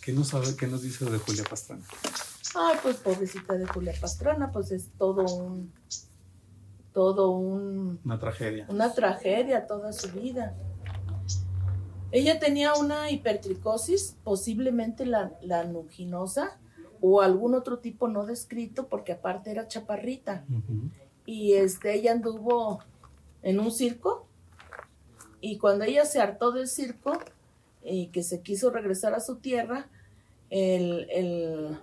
¿Qué 0.01 0.11
nos, 0.15 0.29
sabe, 0.29 0.57
¿Qué 0.57 0.67
nos 0.67 0.81
dice 0.81 1.05
de 1.05 1.19
Julia 1.19 1.45
Pastrana? 1.45 1.85
Ay, 2.55 2.79
pues 2.83 2.97
pobrecita 2.97 3.53
de 3.59 3.67
Julia 3.67 3.93
Pastrana, 4.01 4.51
pues 4.51 4.73
es 4.73 4.89
todo 4.97 5.23
un, 5.37 5.71
todo 6.95 7.33
un... 7.33 8.01
Una 8.03 8.19
tragedia. 8.19 8.67
Una 8.71 8.91
tragedia 8.95 9.67
toda 9.67 9.93
su 9.93 10.13
vida. 10.13 10.57
Ella 12.11 12.39
tenía 12.39 12.73
una 12.73 13.11
hipertricosis, 13.11 14.17
posiblemente 14.25 15.05
la, 15.05 15.33
la 15.43 15.65
nuginosa 15.65 16.59
o 17.03 17.21
algún 17.21 17.55
otro 17.55 17.81
tipo 17.81 18.09
no 18.09 18.25
descrito, 18.25 18.89
porque 18.89 19.13
aparte 19.13 19.51
era 19.51 19.69
chaparrita. 19.69 20.47
Y 21.27 21.53
este, 21.53 21.93
ella 21.93 22.13
anduvo 22.13 22.81
en 23.43 23.61
un 23.61 23.71
circo 23.71 24.27
y 25.45 25.59
cuando 25.59 25.85
ella 25.85 26.05
se 26.05 26.21
hartó 26.21 26.53
del 26.53 26.69
circo 26.69 27.13
y 27.83 28.07
que 28.09 28.23
se 28.23 28.41
quiso 28.41 28.71
regresar 28.71 29.15
a 29.15 29.21
su 29.21 29.37
tierra, 29.37 29.89
el, 30.49 31.07
el 31.11 31.79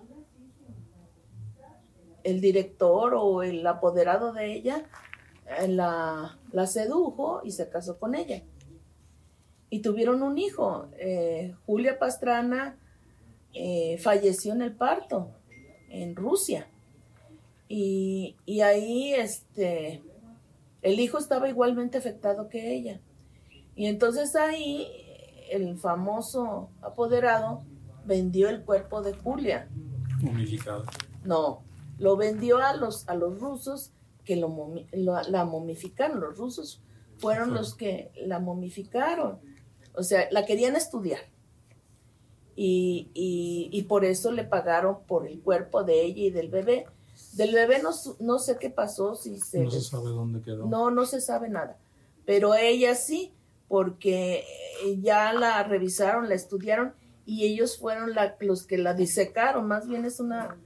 el 2.23 2.41
director 2.41 3.13
o 3.15 3.43
el 3.43 3.65
apoderado 3.65 4.33
de 4.33 4.53
ella 4.53 4.85
eh, 5.59 5.67
la, 5.67 6.37
la 6.51 6.67
sedujo 6.67 7.41
y 7.43 7.51
se 7.51 7.69
casó 7.69 7.99
con 7.99 8.15
ella. 8.15 8.43
Y 9.69 9.79
tuvieron 9.79 10.21
un 10.21 10.37
hijo. 10.37 10.87
Eh, 10.97 11.55
Julia 11.65 11.97
Pastrana 11.97 12.77
eh, 13.53 13.97
falleció 13.99 14.53
en 14.53 14.61
el 14.61 14.73
parto 14.73 15.31
en 15.89 16.15
Rusia. 16.15 16.67
Y, 17.69 18.35
y, 18.45 18.61
ahí 18.61 19.13
este, 19.13 20.01
el 20.81 20.99
hijo 20.99 21.17
estaba 21.17 21.47
igualmente 21.47 21.97
afectado 21.97 22.49
que 22.49 22.73
ella. 22.73 22.99
Y 23.81 23.87
entonces 23.87 24.35
ahí 24.35 24.87
el 25.49 25.75
famoso 25.75 26.69
apoderado 26.83 27.63
vendió 28.05 28.47
el 28.47 28.61
cuerpo 28.63 29.01
de 29.01 29.13
Julia. 29.13 29.69
Momificado. 30.21 30.83
No, 31.23 31.63
lo 31.97 32.15
vendió 32.15 32.59
a 32.59 32.75
los, 32.75 33.09
a 33.09 33.15
los 33.15 33.39
rusos 33.39 33.91
que 34.23 34.35
lo, 34.35 34.75
la 34.91 35.45
momificaron. 35.45 36.19
Los 36.19 36.37
rusos 36.37 36.79
fueron 37.17 37.55
los 37.55 37.73
que 37.73 38.11
la 38.23 38.37
momificaron. 38.37 39.39
O 39.95 40.03
sea, 40.03 40.27
la 40.29 40.45
querían 40.45 40.75
estudiar. 40.75 41.21
Y, 42.55 43.09
y, 43.15 43.69
y 43.71 43.81
por 43.85 44.05
eso 44.05 44.31
le 44.31 44.43
pagaron 44.43 44.99
por 45.07 45.25
el 45.25 45.41
cuerpo 45.41 45.83
de 45.83 46.03
ella 46.03 46.21
y 46.21 46.29
del 46.29 46.49
bebé. 46.49 46.85
Del 47.33 47.51
bebé 47.51 47.81
no, 47.81 47.89
no 48.19 48.37
sé 48.37 48.59
qué 48.59 48.69
pasó, 48.69 49.15
si 49.15 49.39
se... 49.39 49.63
No 49.63 49.71
se 49.71 49.81
sabe 49.81 50.09
dónde 50.09 50.39
quedó. 50.43 50.67
No, 50.67 50.91
no 50.91 51.07
se 51.07 51.19
sabe 51.19 51.49
nada. 51.49 51.79
Pero 52.27 52.53
ella 52.53 52.93
sí, 52.93 53.33
porque 53.71 54.39
eh, 54.83 54.99
ya 54.99 55.31
la 55.31 55.63
revisaron, 55.63 56.27
la 56.27 56.35
estudiaron 56.35 56.93
y 57.25 57.45
ellos 57.45 57.77
fueron 57.79 58.13
la- 58.13 58.35
los 58.41 58.67
que 58.67 58.77
la 58.77 58.93
disecaron. 58.93 59.65
Más 59.65 59.87
bien 59.87 60.03
es 60.03 60.19
una, 60.19 60.57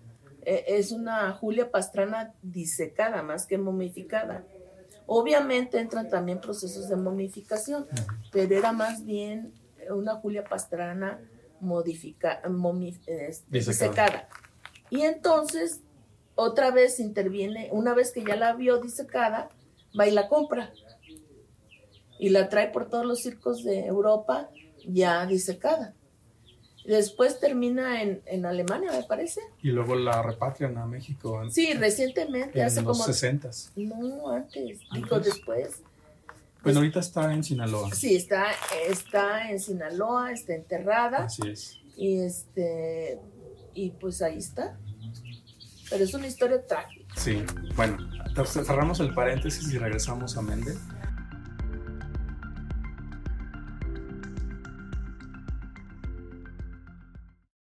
eh, 0.42 0.64
es 0.70 0.92
una 0.92 1.32
Julia 1.34 1.70
Pastrana 1.70 2.34
disecada, 2.42 3.22
más 3.22 3.46
que 3.46 3.60
momificada. 3.60 4.44
Obviamente 5.06 5.78
entran 5.80 6.10
también 6.10 6.42
procesos 6.42 6.90
de 6.90 6.96
momificación, 6.96 7.86
pero 8.32 8.56
era 8.58 8.72
más 8.72 9.06
bien 9.06 9.54
una 9.92 10.16
Julia 10.16 10.44
Pastrana 10.44 11.20
modifica, 11.60 12.42
momi- 12.46 13.00
Disecada. 13.06 13.40
disecada. 13.50 14.30
Y 14.90 15.02
entonces, 15.04 15.82
otra 16.34 16.72
vez 16.72 17.00
interviene, 17.00 17.70
una 17.72 17.94
vez 17.94 18.12
que 18.12 18.24
ya 18.24 18.36
la 18.36 18.54
vio 18.54 18.80
disecada, 18.82 19.50
va 19.98 20.08
y 20.08 20.12
la 20.12 20.28
compra. 20.28 20.74
Y 22.20 22.30
la 22.30 22.50
trae 22.50 22.70
por 22.70 22.90
todos 22.90 23.06
los 23.06 23.22
circos 23.22 23.64
de 23.64 23.86
Europa 23.86 24.50
ya 24.88 25.26
disecada. 25.26 25.94
Después 26.86 27.40
termina 27.40 28.04
en, 28.04 28.22
en 28.26 28.46
Alemania, 28.46 28.92
me 28.92 29.04
parece. 29.04 29.42
Y 29.64 29.70
luego 29.70 29.96
la 29.96 30.22
repatrian 30.22 30.78
a 30.78 30.86
México 30.86 31.42
en, 31.42 31.52
Sí, 31.52 31.74
recientemente, 31.74 32.60
en 32.60 32.66
hace 32.66 32.82
los 32.84 32.98
como... 32.98 33.04
60 33.06 33.50
No, 33.78 34.30
antes, 34.30 34.80
digo 34.94 35.20
después. 35.20 35.82
Bueno, 36.64 36.80
ahorita 36.80 37.00
está 37.00 37.34
en 37.34 37.44
Sinaloa. 37.44 37.94
Sí, 37.94 38.16
está, 38.16 38.48
está 38.88 39.50
en 39.50 39.60
Sinaloa, 39.60 40.32
está 40.32 40.54
enterrada. 40.54 41.26
Así 41.26 41.48
es. 41.48 41.80
Y 41.98 42.20
este, 42.20 43.20
y 43.74 43.92
pues 43.92 44.22
ahí 44.22 44.38
está. 44.38 44.78
Pero 45.90 46.04
es 46.04 46.14
una 46.14 46.28
historia 46.28 46.66
trágica. 46.66 47.06
Sí, 47.16 47.44
bueno, 47.76 47.98
cerramos 48.46 49.00
el 49.00 49.14
paréntesis 49.14 49.72
y 49.72 49.78
regresamos 49.78 50.38
a 50.38 50.42
Mendel. 50.42 50.78